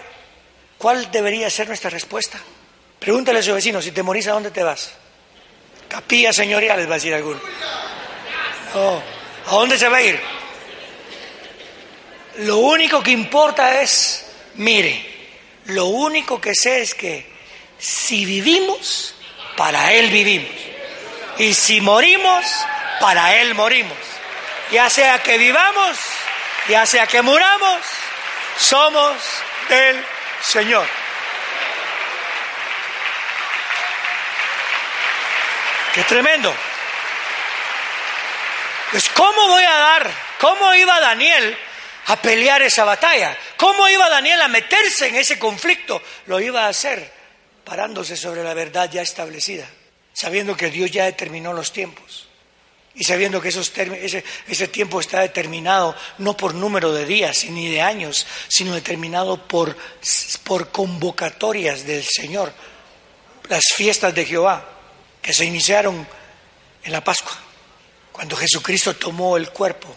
cuál 0.78 1.10
debería 1.10 1.48
ser 1.50 1.68
nuestra 1.68 1.90
respuesta? 1.90 2.38
Pregúntale 2.98 3.38
a 3.38 3.42
su 3.42 3.54
vecino, 3.54 3.80
si 3.80 3.92
te 3.92 4.02
morís, 4.02 4.26
¿a 4.28 4.32
dónde 4.32 4.50
te 4.50 4.62
vas? 4.62 4.92
Capilla 5.88 6.32
señorial, 6.32 6.78
les 6.78 6.88
va 6.88 6.92
a 6.92 6.96
decir 6.96 7.14
alguno. 7.14 7.40
No. 8.74 9.02
¿A 9.46 9.50
dónde 9.50 9.78
se 9.78 9.88
va 9.88 9.98
a 9.98 10.02
ir? 10.02 10.20
Lo 12.38 12.58
único 12.58 13.02
que 13.02 13.12
importa 13.12 13.80
es, 13.80 14.26
mire, 14.54 15.04
lo 15.66 15.86
único 15.86 16.40
que 16.40 16.52
sé 16.54 16.82
es 16.82 16.94
que 16.94 17.26
si 17.78 18.24
vivimos, 18.24 19.14
para 19.56 19.92
Él 19.92 20.10
vivimos. 20.10 20.50
Y 21.38 21.54
si 21.54 21.80
morimos, 21.80 22.44
para 23.00 23.40
Él 23.40 23.54
morimos 23.54 24.15
ya 24.70 24.90
sea 24.90 25.22
que 25.22 25.38
vivamos, 25.38 25.98
ya 26.68 26.86
sea 26.86 27.06
que 27.06 27.22
muramos, 27.22 27.80
somos 28.58 29.16
del 29.68 30.04
Señor. 30.42 30.86
Qué 35.94 36.02
tremendo. 36.04 36.54
Pues 38.90 39.08
¿cómo 39.10 39.48
voy 39.48 39.64
a 39.64 39.76
dar? 39.76 40.10
¿Cómo 40.38 40.74
iba 40.74 41.00
Daniel 41.00 41.56
a 42.06 42.16
pelear 42.16 42.62
esa 42.62 42.84
batalla? 42.84 43.36
¿Cómo 43.56 43.88
iba 43.88 44.08
Daniel 44.08 44.42
a 44.42 44.48
meterse 44.48 45.08
en 45.08 45.16
ese 45.16 45.38
conflicto? 45.38 46.02
Lo 46.26 46.38
iba 46.40 46.66
a 46.66 46.68
hacer 46.68 47.12
parándose 47.64 48.16
sobre 48.16 48.44
la 48.44 48.54
verdad 48.54 48.90
ya 48.90 49.02
establecida, 49.02 49.66
sabiendo 50.12 50.56
que 50.56 50.70
Dios 50.70 50.90
ya 50.90 51.04
determinó 51.04 51.52
los 51.52 51.72
tiempos 51.72 52.25
y 52.96 53.04
sabiendo 53.04 53.42
que 53.42 53.50
esos 53.50 53.70
ese, 53.76 54.24
ese, 54.48 54.68
tiempo 54.68 55.00
está 55.00 55.20
determinado 55.20 55.94
no 56.16 56.34
por 56.34 56.54
número 56.54 56.92
de 56.94 57.04
días 57.04 57.44
ni 57.44 57.68
de 57.68 57.82
años, 57.82 58.26
sino 58.48 58.74
determinado 58.74 59.46
por, 59.46 59.76
por 60.44 60.70
convocatorias 60.70 61.86
del 61.86 62.02
Señor, 62.02 62.54
las 63.50 63.64
fiestas 63.74 64.14
de 64.14 64.24
Jehová 64.24 64.66
que 65.20 65.34
se 65.34 65.44
iniciaron 65.44 66.06
en 66.84 66.92
la 66.92 67.04
Pascua, 67.04 67.36
cuando 68.12 68.34
Jesucristo 68.34 68.96
tomó 68.96 69.36
el 69.36 69.50
cuerpo 69.50 69.94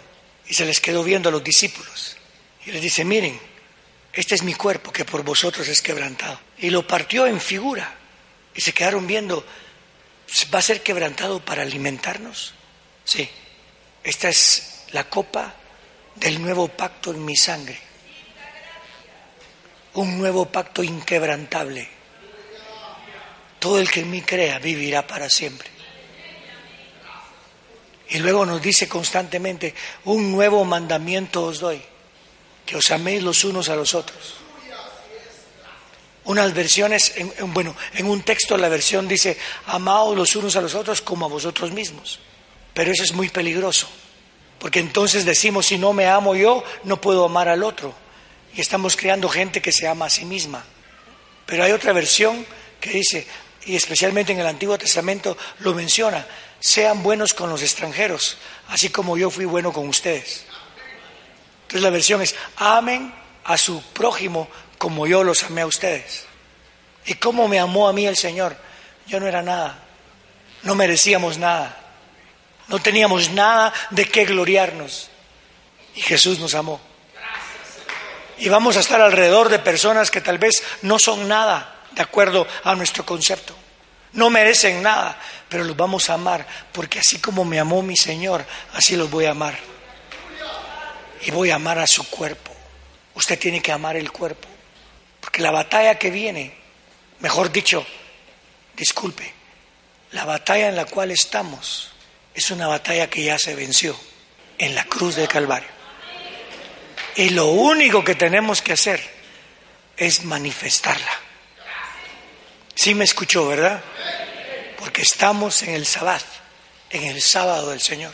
y 0.47 0.53
se 0.53 0.65
les 0.65 0.81
quedó 0.81 1.01
viendo 1.01 1.29
a 1.29 1.31
los 1.31 1.43
discípulos 1.43 2.17
y 2.65 2.71
les 2.71 2.81
dice, 2.81 3.05
miren, 3.05 3.39
este 4.11 4.35
es 4.35 4.43
mi 4.43 4.55
cuerpo 4.55 4.91
que 4.91 5.05
por 5.05 5.23
vosotros 5.23 5.67
es 5.69 5.81
quebrantado. 5.81 6.37
Y 6.57 6.69
lo 6.69 6.85
partió 6.85 7.25
en 7.27 7.39
figura 7.39 7.95
y 8.53 8.59
se 8.59 8.73
quedaron 8.73 9.07
viendo, 9.07 9.45
¿va 10.53 10.59
a 10.59 10.63
ser 10.63 10.83
quebrantado 10.83 11.39
para 11.39 11.61
alimentarnos? 11.61 12.55
Sí, 13.09 13.27
esta 14.03 14.29
es 14.29 14.83
la 14.91 15.09
copa 15.09 15.51
del 16.13 16.39
nuevo 16.39 16.67
pacto 16.67 17.09
en 17.09 17.25
mi 17.25 17.35
sangre. 17.35 17.75
Un 19.95 20.19
nuevo 20.19 20.45
pacto 20.45 20.83
inquebrantable. 20.83 21.89
Todo 23.57 23.79
el 23.79 23.89
que 23.89 24.01
en 24.01 24.11
mí 24.11 24.21
crea 24.21 24.59
vivirá 24.59 25.07
para 25.07 25.27
siempre. 25.27 25.67
Y 28.09 28.19
luego 28.19 28.45
nos 28.45 28.61
dice 28.61 28.87
constantemente, 28.87 29.73
un 30.05 30.31
nuevo 30.31 30.63
mandamiento 30.63 31.45
os 31.45 31.59
doy, 31.59 31.81
que 32.63 32.77
os 32.77 32.91
améis 32.91 33.23
los 33.23 33.43
unos 33.43 33.69
a 33.69 33.75
los 33.75 33.95
otros. 33.95 34.35
Unas 36.25 36.53
versiones, 36.53 37.15
bueno, 37.47 37.75
en 37.95 38.05
un 38.05 38.21
texto 38.21 38.55
la 38.55 38.69
versión 38.69 39.07
dice, 39.07 39.35
amaos 39.65 40.15
los 40.15 40.35
unos 40.35 40.55
a 40.55 40.61
los 40.61 40.75
otros 40.75 41.01
como 41.01 41.25
a 41.25 41.29
vosotros 41.29 41.71
mismos. 41.71 42.19
Pero 42.79 42.93
eso 42.93 43.03
es 43.03 43.11
muy 43.11 43.27
peligroso, 43.27 43.89
porque 44.57 44.79
entonces 44.79 45.25
decimos, 45.25 45.65
si 45.65 45.77
no 45.77 45.91
me 45.91 46.07
amo 46.07 46.33
yo, 46.33 46.63
no 46.85 47.01
puedo 47.01 47.25
amar 47.25 47.49
al 47.49 47.61
otro. 47.61 47.93
Y 48.55 48.61
estamos 48.61 48.95
creando 48.95 49.27
gente 49.27 49.61
que 49.61 49.73
se 49.73 49.85
ama 49.85 50.05
a 50.05 50.09
sí 50.09 50.23
misma. 50.23 50.63
Pero 51.45 51.65
hay 51.65 51.73
otra 51.73 51.91
versión 51.91 52.45
que 52.79 52.91
dice, 52.91 53.27
y 53.65 53.75
especialmente 53.75 54.31
en 54.31 54.39
el 54.39 54.47
Antiguo 54.47 54.77
Testamento 54.77 55.37
lo 55.59 55.73
menciona, 55.73 56.25
sean 56.61 57.03
buenos 57.03 57.33
con 57.33 57.49
los 57.49 57.61
extranjeros, 57.63 58.37
así 58.69 58.87
como 58.87 59.17
yo 59.17 59.29
fui 59.29 59.43
bueno 59.43 59.73
con 59.73 59.85
ustedes. 59.89 60.45
Entonces 61.63 61.81
la 61.81 61.89
versión 61.89 62.21
es, 62.21 62.33
amen 62.55 63.13
a 63.43 63.57
su 63.57 63.81
prójimo 63.91 64.47
como 64.77 65.05
yo 65.05 65.25
los 65.25 65.43
amé 65.43 65.63
a 65.63 65.67
ustedes. 65.67 66.23
¿Y 67.05 67.15
cómo 67.15 67.49
me 67.49 67.59
amó 67.59 67.89
a 67.89 67.93
mí 67.93 68.07
el 68.07 68.15
Señor? 68.15 68.55
Yo 69.05 69.19
no 69.19 69.27
era 69.27 69.41
nada, 69.41 69.83
no 70.63 70.75
merecíamos 70.75 71.37
nada, 71.37 71.79
no 72.69 72.79
teníamos 72.79 73.31
nada 73.31 73.73
de 73.89 74.05
qué 74.07 74.25
gloriarnos. 74.25 75.09
Y 75.95 76.01
Jesús 76.01 76.39
nos 76.39 76.55
amó. 76.55 76.79
Y 78.37 78.47
vamos 78.47 78.77
a 78.77 78.79
estar 78.79 79.01
alrededor 79.01 79.49
de 79.49 79.59
personas 79.59 80.11
que 80.11 80.21
tal 80.21 80.37
vez 80.37 80.63
no 80.83 80.97
son 80.97 81.27
nada 81.27 81.75
de 81.91 82.01
acuerdo 82.01 82.47
a 82.63 82.75
nuestro 82.75 83.05
concepto. 83.05 83.55
No 84.13 84.29
merecen 84.29 84.81
nada, 84.81 85.19
pero 85.49 85.63
los 85.63 85.75
vamos 85.75 86.09
a 86.09 86.13
amar, 86.13 86.47
porque 86.71 86.99
así 86.99 87.19
como 87.19 87.43
me 87.43 87.59
amó 87.59 87.81
mi 87.81 87.97
Señor, 87.97 88.45
así 88.73 88.95
los 88.95 89.09
voy 89.09 89.25
a 89.25 89.31
amar. 89.31 89.57
Y 91.21 91.31
voy 91.31 91.51
a 91.51 91.55
amar 91.55 91.79
a 91.79 91.87
su 91.87 92.09
cuerpo. 92.09 92.51
Usted 93.13 93.37
tiene 93.37 93.61
que 93.61 93.71
amar 93.71 93.97
el 93.97 94.11
cuerpo, 94.11 94.47
porque 95.19 95.41
la 95.41 95.51
batalla 95.51 95.99
que 95.99 96.09
viene, 96.09 96.55
mejor 97.19 97.51
dicho, 97.51 97.85
disculpe, 98.75 99.33
la 100.11 100.23
batalla 100.23 100.69
en 100.69 100.75
la 100.75 100.85
cual 100.85 101.11
estamos 101.11 101.91
es 102.33 102.51
una 102.51 102.67
batalla 102.67 103.09
que 103.09 103.23
ya 103.23 103.37
se 103.37 103.55
venció 103.55 103.99
en 104.57 104.75
la 104.75 104.83
cruz 104.85 105.15
del 105.15 105.27
Calvario. 105.27 105.69
Y 107.15 107.29
lo 107.29 107.47
único 107.47 108.03
que 108.03 108.15
tenemos 108.15 108.61
que 108.61 108.73
hacer 108.73 109.01
es 109.97 110.23
manifestarla. 110.23 111.11
Sí 112.75 112.95
me 112.95 113.03
escuchó, 113.03 113.47
¿verdad? 113.47 113.81
Porque 114.77 115.01
estamos 115.01 115.63
en 115.63 115.73
el 115.73 115.85
sabbat, 115.85 116.23
en 116.89 117.03
el 117.03 117.21
sábado 117.21 117.71
del 117.71 117.81
Señor. 117.81 118.13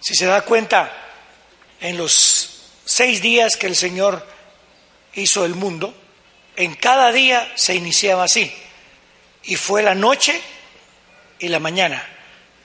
Si 0.00 0.14
se 0.14 0.24
da 0.24 0.42
cuenta, 0.42 0.90
en 1.80 1.98
los 1.98 2.62
seis 2.84 3.20
días 3.20 3.56
que 3.56 3.66
el 3.66 3.76
Señor 3.76 4.26
hizo 5.14 5.44
el 5.44 5.54
mundo, 5.54 5.94
en 6.56 6.74
cada 6.74 7.12
día 7.12 7.52
se 7.56 7.74
iniciaba 7.74 8.24
así. 8.24 8.52
Y 9.42 9.56
fue 9.56 9.82
la 9.82 9.94
noche 9.94 10.40
y 11.38 11.48
la 11.48 11.58
mañana, 11.58 12.06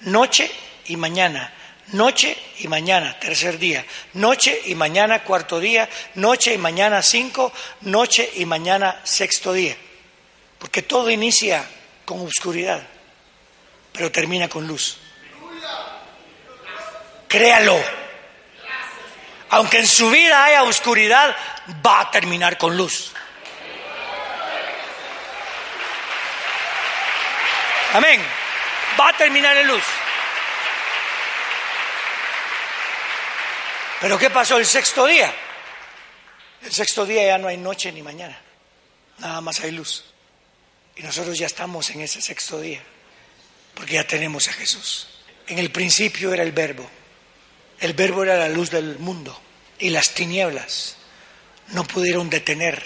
noche 0.01 0.49
y 0.87 0.97
mañana, 0.97 1.53
noche 1.87 2.37
y 2.59 2.67
mañana, 2.67 3.19
tercer 3.19 3.57
día, 3.57 3.85
noche 4.13 4.59
y 4.65 4.75
mañana, 4.75 5.23
cuarto 5.23 5.59
día, 5.59 5.89
noche 6.15 6.53
y 6.53 6.57
mañana, 6.57 7.01
cinco, 7.01 7.51
noche 7.81 8.29
y 8.35 8.45
mañana, 8.45 8.99
sexto 9.03 9.53
día. 9.53 9.75
Porque 10.59 10.81
todo 10.81 11.09
inicia 11.09 11.65
con 12.05 12.21
oscuridad, 12.21 12.81
pero 13.91 14.11
termina 14.11 14.47
con 14.47 14.67
luz. 14.67 14.97
Créalo. 17.27 17.77
Aunque 19.49 19.79
en 19.79 19.87
su 19.87 20.09
vida 20.09 20.45
haya 20.45 20.63
oscuridad, 20.63 21.35
va 21.85 22.01
a 22.01 22.11
terminar 22.11 22.57
con 22.57 22.75
luz. 22.75 23.11
Amén. 27.93 28.21
Va 28.99 29.09
a 29.09 29.13
terminar 29.17 29.55
en 29.57 29.67
luz. 29.67 29.83
Pero 34.01 34.17
¿qué 34.19 34.29
pasó 34.29 34.58
el 34.58 34.65
sexto 34.65 35.05
día? 35.05 35.34
El 36.63 36.71
sexto 36.71 37.05
día 37.05 37.25
ya 37.25 37.38
no 37.38 37.47
hay 37.47 37.58
noche 37.58 37.91
ni 37.91 38.01
mañana, 38.01 38.39
nada 39.19 39.41
más 39.41 39.60
hay 39.62 39.71
luz. 39.71 40.03
Y 40.95 41.03
nosotros 41.03 41.38
ya 41.38 41.45
estamos 41.45 41.89
en 41.91 42.01
ese 42.01 42.21
sexto 42.21 42.60
día, 42.60 42.81
porque 43.73 43.93
ya 43.93 44.08
tenemos 44.08 44.47
a 44.47 44.53
Jesús. 44.53 45.08
En 45.47 45.60
el 45.60 45.71
principio 45.71 46.34
era 46.34 46.43
el 46.43 46.51
verbo, 46.51 46.89
el 47.79 47.93
verbo 47.93 48.23
era 48.23 48.38
la 48.38 48.49
luz 48.49 48.71
del 48.71 48.97
mundo, 48.99 49.39
y 49.79 49.89
las 49.89 50.12
tinieblas 50.12 50.95
no 51.69 51.84
pudieron 51.84 52.29
detener 52.29 52.84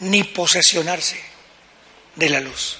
ni 0.00 0.24
posesionarse 0.24 1.20
de 2.16 2.28
la 2.28 2.40
luz. 2.40 2.78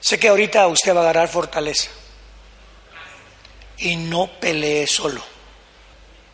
Sé 0.00 0.18
que 0.18 0.28
ahorita 0.28 0.66
usted 0.68 0.94
va 0.94 1.00
a 1.00 1.02
agarrar 1.02 1.28
fortaleza 1.28 1.90
y 3.78 3.96
no 3.96 4.28
pelee 4.40 4.86
solo. 4.86 5.22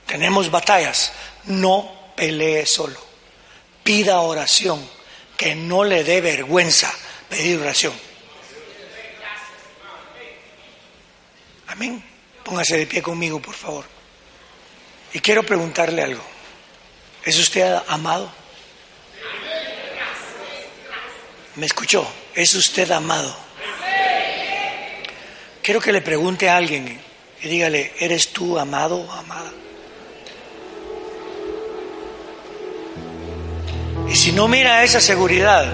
Tenemos 0.07 0.51
batallas, 0.51 1.13
no 1.45 2.13
pelee 2.17 2.67
solo. 2.67 2.99
Pida 3.83 4.21
oración, 4.21 4.89
que 5.37 5.55
no 5.55 5.85
le 5.85 6.05
dé 6.05 6.21
vergüenza 6.21 6.93
pedir 7.29 7.61
oración. 7.61 7.93
Amén. 11.69 12.03
Póngase 12.45 12.77
de 12.77 12.87
pie 12.87 13.03
conmigo, 13.03 13.41
por 13.41 13.55
favor. 13.55 13.85
Y 15.13 15.21
quiero 15.21 15.45
preguntarle 15.45 16.03
algo. 16.03 16.23
¿Es 17.25 17.39
usted 17.39 17.75
amado? 17.89 18.31
¿Me 21.57 21.67
escuchó? 21.67 22.07
¿Es 22.35 22.55
usted 22.55 22.91
amado? 22.91 23.35
Quiero 25.63 25.81
que 25.81 25.93
le 25.93 26.03
pregunte 26.03 26.51
a 26.51 26.57
alguien 26.57 27.01
y 27.45 27.49
dígale, 27.49 27.93
¿eres 28.01 28.29
tú 28.29 28.59
amado 28.59 28.97
o 28.97 29.13
amada? 29.13 29.53
Y 34.11 34.15
si 34.15 34.33
no 34.33 34.49
mira 34.49 34.83
esa 34.83 35.01
seguridad, 35.01 35.67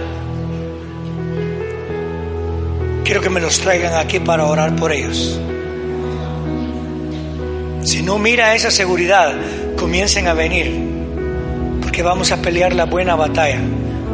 quiero 3.05 3.21
que 3.21 3.31
me 3.31 3.41
los 3.41 3.61
traigan 3.61 3.95
aquí 3.95 4.19
para 4.19 4.47
orar 4.47 4.75
por 4.75 4.93
ellos. 4.93 5.39
Si 7.85 8.03
no 8.03 8.19
mira 8.19 8.55
esa 8.57 8.73
seguridad, 8.73 9.33
comiencen 9.77 10.27
a 10.27 10.35
venir, 10.35 10.73
porque 11.83 12.03
vamos 12.03 12.33
a 12.33 12.43
pelear 12.43 12.75
la 12.75 12.87
buena 12.87 13.15
batalla 13.15 13.61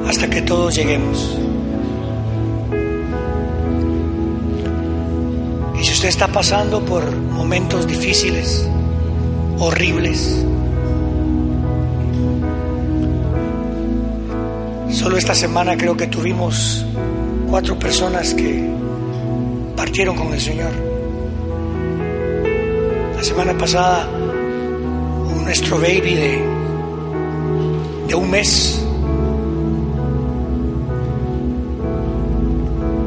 hasta 0.07 0.29
que 0.29 0.43
todos 0.43 0.75
lleguemos. 0.75 1.46
Si 5.85 5.93
usted 5.93 6.09
está 6.09 6.29
pasando 6.29 6.85
por 6.85 7.15
momentos 7.15 7.87
difíciles, 7.87 8.69
horribles, 9.59 10.45
solo 14.91 15.19
esta 15.19 15.35
semana 15.35 15.77
creo 15.77 15.97
que 15.97 16.07
tuvimos 16.07 16.85
cuatro 17.49 17.79
personas 17.79 18.35
que 18.35 18.69
partieron 19.77 20.17
con 20.17 20.33
el 20.33 20.41
Señor. 20.41 20.73
La 23.17 23.23
semana 23.23 23.57
pasada, 23.57 24.09
nuestro 25.45 25.79
baby 25.79 26.15
de, 26.15 26.45
de 28.09 28.15
un 28.15 28.31
mes. 28.31 28.83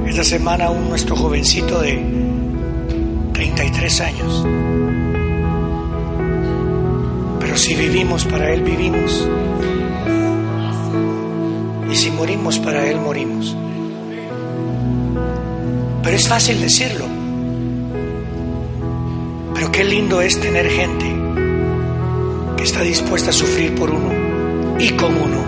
Esta 0.07 0.23
semana, 0.23 0.69
un 0.69 0.89
nuestro 0.89 1.15
jovencito 1.15 1.81
de 1.81 2.28
33 3.39 4.01
años. 4.01 4.45
Pero 7.39 7.57
si 7.57 7.73
vivimos 7.73 8.25
para 8.25 8.53
Él, 8.53 8.63
vivimos. 8.63 9.29
Y 11.89 11.95
si 11.95 12.11
morimos 12.11 12.59
para 12.59 12.85
Él, 12.85 12.99
morimos. 12.99 13.55
Pero 16.03 16.17
es 16.17 16.27
fácil 16.27 16.59
decirlo. 16.59 17.05
Pero 19.53 19.71
qué 19.71 19.85
lindo 19.85 20.19
es 20.19 20.37
tener 20.41 20.69
gente 20.69 21.05
que 22.57 22.63
está 22.63 22.81
dispuesta 22.81 23.29
a 23.29 23.33
sufrir 23.33 23.73
por 23.73 23.89
uno 23.89 24.11
y 24.79 24.89
con 24.89 25.15
uno. 25.15 25.45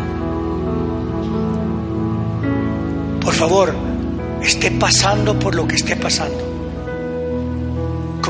Por 3.20 3.34
favor, 3.34 3.76
esté 4.42 4.72
pasando 4.72 5.38
por 5.38 5.56
lo 5.56 5.68
que 5.68 5.76
esté 5.76 5.98
pasando 5.98 6.51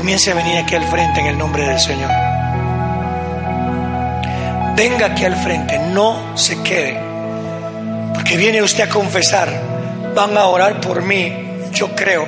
comience 0.02 0.32
a 0.32 0.34
venir 0.34 0.58
aquí 0.58 0.74
al 0.74 0.82
frente 0.88 1.20
en 1.20 1.26
el 1.26 1.38
nombre 1.38 1.64
del 1.64 1.78
Señor. 1.78 2.10
Venga 4.74 5.06
aquí 5.06 5.24
al 5.24 5.36
frente, 5.36 5.78
no 5.78 6.36
se 6.36 6.60
quede, 6.60 6.98
porque 8.12 8.36
viene 8.36 8.62
usted 8.62 8.82
a 8.82 8.88
confesar, 8.88 9.48
van 10.12 10.36
a 10.36 10.46
orar 10.46 10.80
por 10.80 11.02
mí, 11.02 11.32
yo 11.72 11.94
creo, 11.94 12.26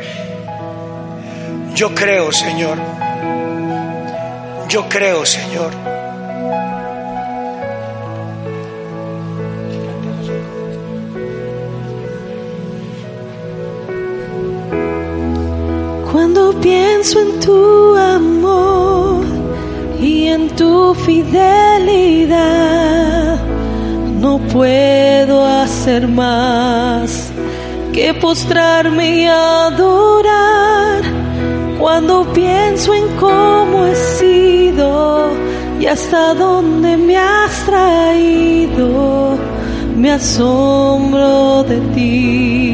yo 1.74 1.92
creo 1.96 2.30
Señor, 2.30 2.78
yo 4.68 4.88
creo 4.88 5.26
Señor. 5.26 5.93
Pienso 16.64 17.20
en 17.20 17.40
tu 17.40 17.94
amor 17.94 19.22
y 20.00 20.28
en 20.28 20.48
tu 20.56 20.94
fidelidad, 20.94 22.38
no 24.18 24.38
puedo 24.50 25.46
hacer 25.46 26.08
más 26.08 27.30
que 27.92 28.14
postrarme 28.14 29.24
y 29.24 29.26
adorar 29.26 31.02
cuando 31.78 32.24
pienso 32.32 32.94
en 32.94 33.08
cómo 33.20 33.84
he 33.84 33.94
sido 34.18 35.28
y 35.78 35.84
hasta 35.84 36.32
dónde 36.32 36.96
me 36.96 37.18
has 37.18 37.66
traído, 37.66 39.36
me 39.98 40.12
asombro 40.12 41.62
de 41.64 41.78
ti. 41.94 42.73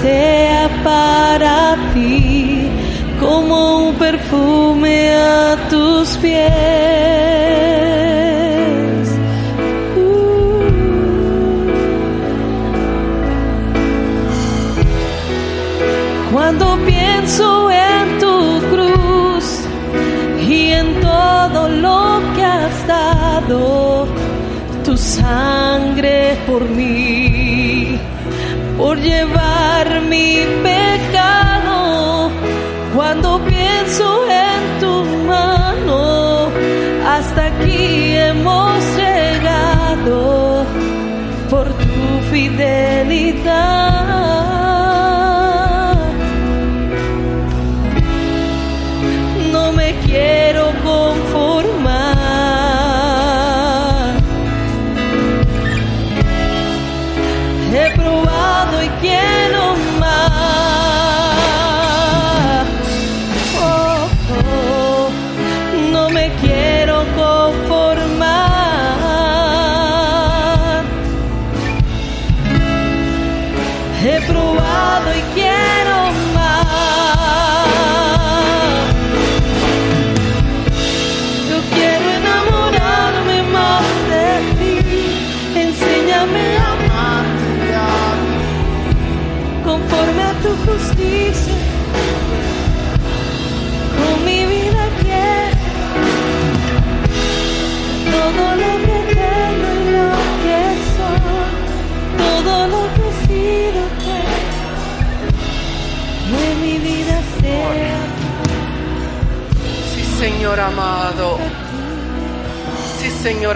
sea 0.00 0.68
para 0.84 1.76
ti 1.94 2.68
como 3.20 3.88
un 3.88 3.94
perfume 3.94 5.12
a 5.14 5.56
tus 5.70 6.16
pies. 6.18 6.38
Uh. 9.96 10.68
Cuando 16.32 16.78
pienso 16.86 17.70
en 17.70 18.18
tu 18.22 18.60
cruz 18.72 19.44
y 20.48 20.70
en 20.80 21.00
todo 21.00 21.68
lo 21.68 22.20
que 22.34 22.44
has 22.44 22.86
dado, 22.86 24.06
tu 24.84 24.96
sangre 24.96 26.38
por 26.46 26.62
mí, 26.68 27.07
llevar 28.98 30.00
mi 30.02 30.44
pecado. 30.62 30.87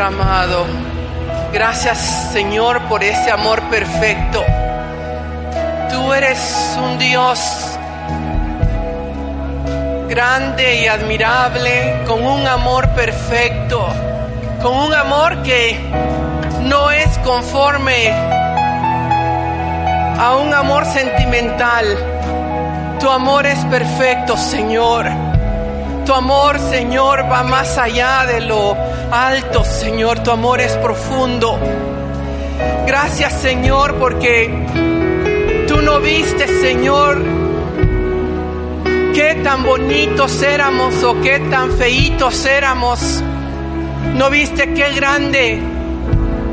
Amado. 0.00 0.64
Gracias, 1.52 2.30
Señor, 2.32 2.80
por 2.88 3.04
ese 3.04 3.30
amor 3.30 3.60
perfecto. 3.64 4.42
Tú 5.90 6.12
eres 6.14 6.78
un 6.82 6.98
Dios 6.98 7.38
grande 10.08 10.82
y 10.82 10.86
admirable, 10.86 12.04
con 12.06 12.24
un 12.24 12.46
amor 12.46 12.88
perfecto, 12.90 13.86
con 14.62 14.74
un 14.76 14.94
amor 14.94 15.42
que 15.42 15.78
no 16.62 16.90
es 16.90 17.18
conforme 17.18 18.10
a 20.18 20.36
un 20.42 20.54
amor 20.54 20.86
sentimental. 20.86 21.84
Tu 22.98 23.10
amor 23.10 23.44
es 23.44 23.62
perfecto, 23.66 24.38
Señor. 24.38 25.06
Tu 26.06 26.14
amor, 26.14 26.58
Señor, 26.58 27.30
va 27.30 27.42
más 27.42 27.76
allá 27.76 28.24
de 28.26 28.40
lo 28.40 28.91
alto, 29.12 29.64
Señor. 29.64 30.20
Tu 30.20 30.30
amor 30.30 30.60
es 30.60 30.72
profundo. 30.78 31.58
Gracias, 32.86 33.40
Señor, 33.40 33.94
porque 33.96 34.50
tú 35.68 35.82
no 35.82 36.00
viste, 36.00 36.48
Señor, 36.48 37.22
qué 39.14 39.40
tan 39.44 39.62
bonitos 39.62 40.42
éramos 40.42 41.02
o 41.04 41.20
qué 41.20 41.38
tan 41.50 41.72
feitos 41.72 42.44
éramos. 42.46 43.22
No 44.14 44.30
viste 44.30 44.72
qué 44.74 44.92
grande 44.92 45.60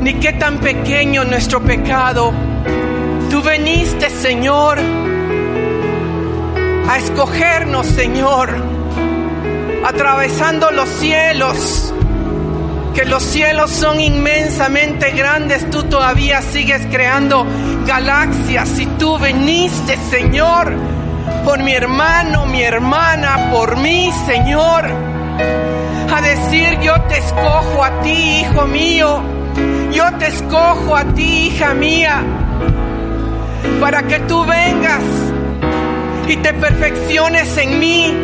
ni 0.00 0.14
qué 0.14 0.32
tan 0.32 0.58
pequeño 0.58 1.24
nuestro 1.24 1.60
pecado. 1.60 2.32
Tú 3.30 3.42
veniste, 3.42 4.10
Señor, 4.10 4.78
a 6.88 6.98
escogernos, 6.98 7.86
Señor, 7.86 8.50
atravesando 9.84 10.70
los 10.70 10.88
cielos, 10.88 11.89
los 13.04 13.22
cielos 13.22 13.70
son 13.70 14.00
inmensamente 14.00 15.10
grandes, 15.12 15.68
tú 15.70 15.84
todavía 15.84 16.42
sigues 16.42 16.86
creando 16.90 17.46
galaxias. 17.86 18.78
Y 18.78 18.86
tú 18.86 19.18
veniste, 19.18 19.96
Señor, 20.10 20.72
por 21.44 21.62
mi 21.62 21.72
hermano, 21.72 22.46
mi 22.46 22.62
hermana, 22.62 23.50
por 23.50 23.76
mí, 23.76 24.12
Señor, 24.26 24.84
a 26.12 26.20
decir, 26.20 26.78
yo 26.80 27.00
te 27.02 27.18
escojo 27.18 27.84
a 27.84 28.02
ti, 28.02 28.40
hijo 28.40 28.66
mío, 28.66 29.22
yo 29.92 30.04
te 30.18 30.26
escojo 30.26 30.96
a 30.96 31.04
ti, 31.14 31.46
hija 31.46 31.74
mía, 31.74 32.22
para 33.80 34.02
que 34.02 34.18
tú 34.20 34.44
vengas 34.44 35.02
y 36.28 36.36
te 36.36 36.52
perfecciones 36.54 37.56
en 37.56 37.78
mí. 37.78 38.16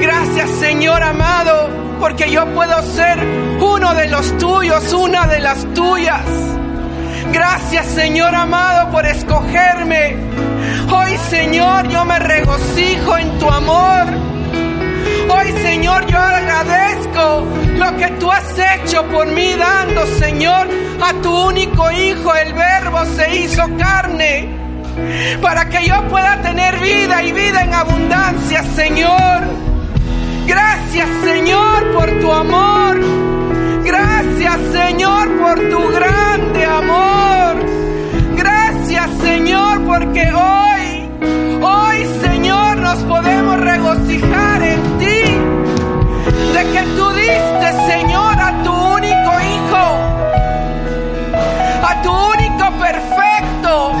Gracias 0.00 0.50
Señor 0.58 1.02
amado, 1.02 1.81
porque 2.02 2.32
yo 2.32 2.44
puedo 2.52 2.82
ser 2.82 3.16
uno 3.60 3.94
de 3.94 4.08
los 4.08 4.36
tuyos, 4.36 4.92
una 4.92 5.28
de 5.28 5.38
las 5.38 5.64
tuyas. 5.72 6.20
Gracias 7.32 7.86
Señor 7.86 8.34
amado 8.34 8.90
por 8.90 9.06
escogerme. 9.06 10.16
Hoy 10.90 11.16
Señor 11.30 11.88
yo 11.90 12.04
me 12.04 12.18
regocijo 12.18 13.18
en 13.18 13.38
tu 13.38 13.48
amor. 13.48 14.06
Hoy 15.28 15.52
Señor 15.62 16.04
yo 16.06 16.18
agradezco 16.18 17.46
lo 17.76 17.96
que 17.96 18.08
tú 18.18 18.32
has 18.32 18.52
hecho 18.58 19.04
por 19.04 19.28
mí 19.28 19.54
dando 19.54 20.04
Señor 20.18 20.66
a 21.00 21.12
tu 21.22 21.32
único 21.46 21.88
Hijo, 21.92 22.34
el 22.34 22.52
Verbo 22.52 23.04
se 23.14 23.36
hizo 23.36 23.62
carne 23.78 24.48
para 25.40 25.68
que 25.68 25.86
yo 25.86 26.02
pueda 26.08 26.42
tener 26.42 26.80
vida 26.80 27.22
y 27.22 27.30
vida 27.30 27.62
en 27.62 27.72
abundancia, 27.72 28.64
Señor. 28.74 29.71
Gracias, 30.46 31.08
Señor, 31.24 31.92
por 31.92 32.10
tu 32.20 32.32
amor. 32.32 33.00
Gracias, 33.84 34.58
Señor, 34.72 35.28
por 35.38 35.58
tu 35.70 35.88
grande 35.88 36.64
amor. 36.64 37.56
Gracias. 38.36 38.62
Señor, 39.22 39.84
porque 39.84 40.32
hoy, 40.32 41.08
hoy, 41.62 42.06
Señor, 42.20 42.76
nos 42.78 42.98
podemos 43.04 43.58
regocijar 43.60 44.62
en 44.62 44.98
ti. 44.98 45.22
De 46.52 46.62
que 46.72 46.82
tú 46.96 47.10
diste, 47.12 47.72
Señor, 47.86 48.38
a 48.38 48.62
tu 48.62 48.72
único 48.72 49.32
Hijo, 49.52 49.84
a 51.88 52.02
tu 52.02 52.10
único 52.10 52.70
perfecto, 52.78 53.92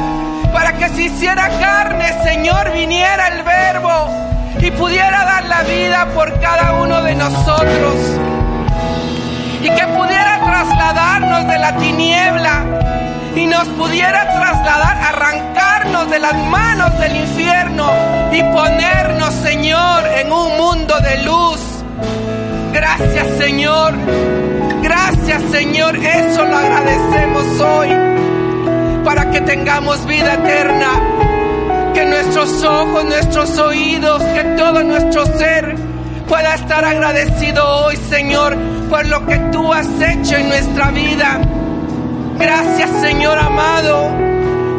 para 0.52 0.72
que 0.76 0.88
se 0.90 1.02
hiciera 1.02 1.48
carne, 1.60 2.12
Señor, 2.24 2.72
viniera 2.72 3.28
el 3.28 3.42
Verbo 3.42 3.71
y 3.71 3.71
pudiera 4.82 5.24
dar 5.24 5.44
la 5.44 5.62
vida 5.62 6.08
por 6.12 6.40
cada 6.40 6.82
uno 6.82 7.02
de 7.02 7.14
nosotros. 7.14 7.94
Y 9.60 9.70
que 9.70 9.86
pudiera 9.96 10.40
trasladarnos 10.44 11.46
de 11.46 11.58
la 11.58 11.76
tiniebla 11.76 12.64
y 13.36 13.46
nos 13.46 13.68
pudiera 13.68 14.24
trasladar, 14.24 14.96
arrancarnos 14.96 16.10
de 16.10 16.18
las 16.18 16.34
manos 16.48 16.98
del 16.98 17.14
infierno 17.14 17.92
y 18.32 18.42
ponernos, 18.42 19.32
Señor, 19.34 20.04
en 20.16 20.32
un 20.32 20.56
mundo 20.56 20.98
de 20.98 21.22
luz. 21.22 21.60
Gracias, 22.72 23.28
Señor. 23.38 23.94
Gracias, 24.82 25.42
Señor. 25.52 25.94
Eso 25.96 26.44
lo 26.44 26.56
agradecemos 26.56 27.60
hoy 27.60 27.88
para 29.04 29.30
que 29.30 29.40
tengamos 29.42 30.04
vida 30.06 30.34
eterna. 30.34 31.31
Nuestros 32.12 32.62
ojos, 32.62 33.04
nuestros 33.06 33.58
oídos, 33.58 34.22
que 34.22 34.44
todo 34.58 34.84
nuestro 34.84 35.24
ser 35.38 35.74
pueda 36.28 36.54
estar 36.54 36.84
agradecido 36.84 37.66
hoy, 37.84 37.96
Señor, 37.96 38.54
por 38.90 39.06
lo 39.06 39.24
que 39.26 39.38
tú 39.50 39.72
has 39.72 39.88
hecho 39.98 40.36
en 40.36 40.48
nuestra 40.48 40.90
vida. 40.90 41.40
Gracias 42.38 42.90
Señor 43.00 43.38
amado. 43.38 44.10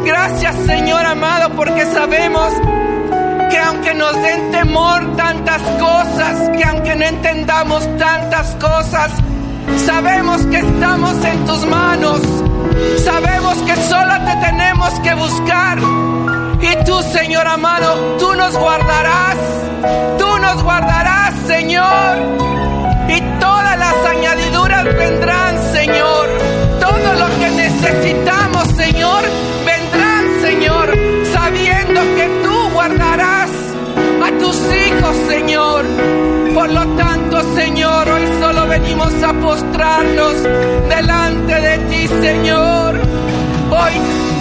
Gracias 0.04 0.54
Señor 0.64 1.04
amado 1.04 1.50
porque 1.56 1.84
sabemos 1.86 2.52
que 3.50 3.58
aunque 3.58 3.94
nos 3.94 4.14
den 4.22 4.50
temor 4.52 5.16
tantas 5.16 5.62
cosas, 5.80 6.50
que 6.56 6.64
aunque 6.64 6.94
no 6.94 7.04
entendamos 7.04 7.98
tantas 7.98 8.54
cosas, 8.60 9.10
sabemos 9.84 10.46
que 10.46 10.58
estamos 10.58 11.24
en 11.24 11.44
tus 11.46 11.66
manos. 11.66 12.20
Sabemos 13.04 13.56
que 13.58 13.76
solo 13.76 14.14
te 14.24 14.46
tenemos 14.46 15.00
que 15.00 15.14
buscar. 15.14 15.78
Y 16.72 16.84
tú, 16.84 17.02
Señor 17.02 17.46
amado, 17.46 18.16
tú 18.18 18.34
nos 18.34 18.56
guardarás. 18.56 19.36
Tú 20.18 20.38
nos 20.38 20.62
guardarás, 20.62 21.34
Señor. 21.46 22.12
Y 23.08 23.20
todas 23.38 23.78
las 23.78 23.96
añadiduras 24.06 24.84
vendrán, 24.84 25.54
Señor 25.72 26.28
todo 26.80 27.14
lo 27.14 27.38
que 27.38 27.50
necesitamos, 27.50 28.68
Señor, 28.76 29.22
vendrán, 29.64 30.24
Señor, 30.42 30.86
sabiendo 31.32 32.00
que 32.16 32.26
tú 32.42 32.70
guardarás 32.72 33.50
a 34.22 34.38
tus 34.38 34.56
hijos, 34.56 35.16
Señor. 35.28 35.84
Por 36.54 36.70
lo 36.70 36.86
tanto, 36.96 37.42
Señor, 37.54 38.08
hoy 38.08 38.22
solo 38.40 38.66
venimos 38.66 39.12
a 39.22 39.32
postrarnos 39.32 40.34
delante 40.88 41.54
de 41.60 41.78
ti, 41.88 42.08
Señor. 42.08 43.00
Hoy, 43.70 43.94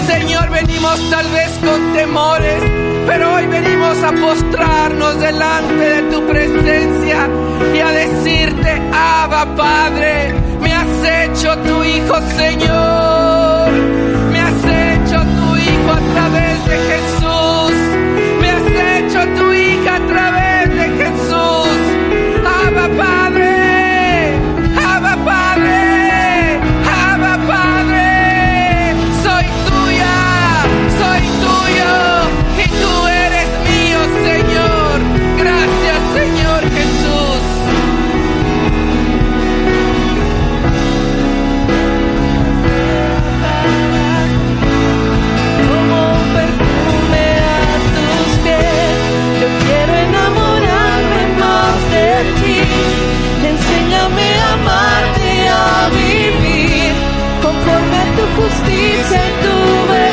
Señor, 0.08 0.49
venimos 0.49 1.10
tal 1.10 1.28
vez 1.32 1.60
con 1.64 1.93
temores, 1.93 2.64
pero 3.08 3.34
hoy 3.34 3.47
venimos 3.47 3.97
a 4.04 4.12
postrarnos 4.12 5.20
delante 5.20 5.74
de 5.74 6.01
tu 6.12 6.28
presencia 6.28 7.30
y 7.76 7.80
a 7.80 7.89
decirte, 7.91 8.82
Abba, 8.91 9.56
Padre 9.56 10.43
hecho 11.34 11.58
tu 11.60 11.84
Hijo, 11.84 12.16
Señor. 12.38 13.72
Me 14.32 14.39
has 14.39 14.64
hecho 14.66 15.20
tu 15.38 15.47
Hijo 15.58 15.91
a 15.91 16.04
través 16.14 16.66
de 16.70 16.78
Jesús. 16.89 17.74
Me 18.39 18.49
has 18.49 18.68
hecho 18.93 19.20
tu 19.38 19.51
hija 19.54 19.95
a 19.95 20.08
través 20.08 20.70
de 20.80 20.86
Jesús. 21.01 21.78
Abba 22.45 22.88
Padre, 22.97 23.22
justicia 58.36 59.30
y 59.30 59.44
tu 59.44 60.12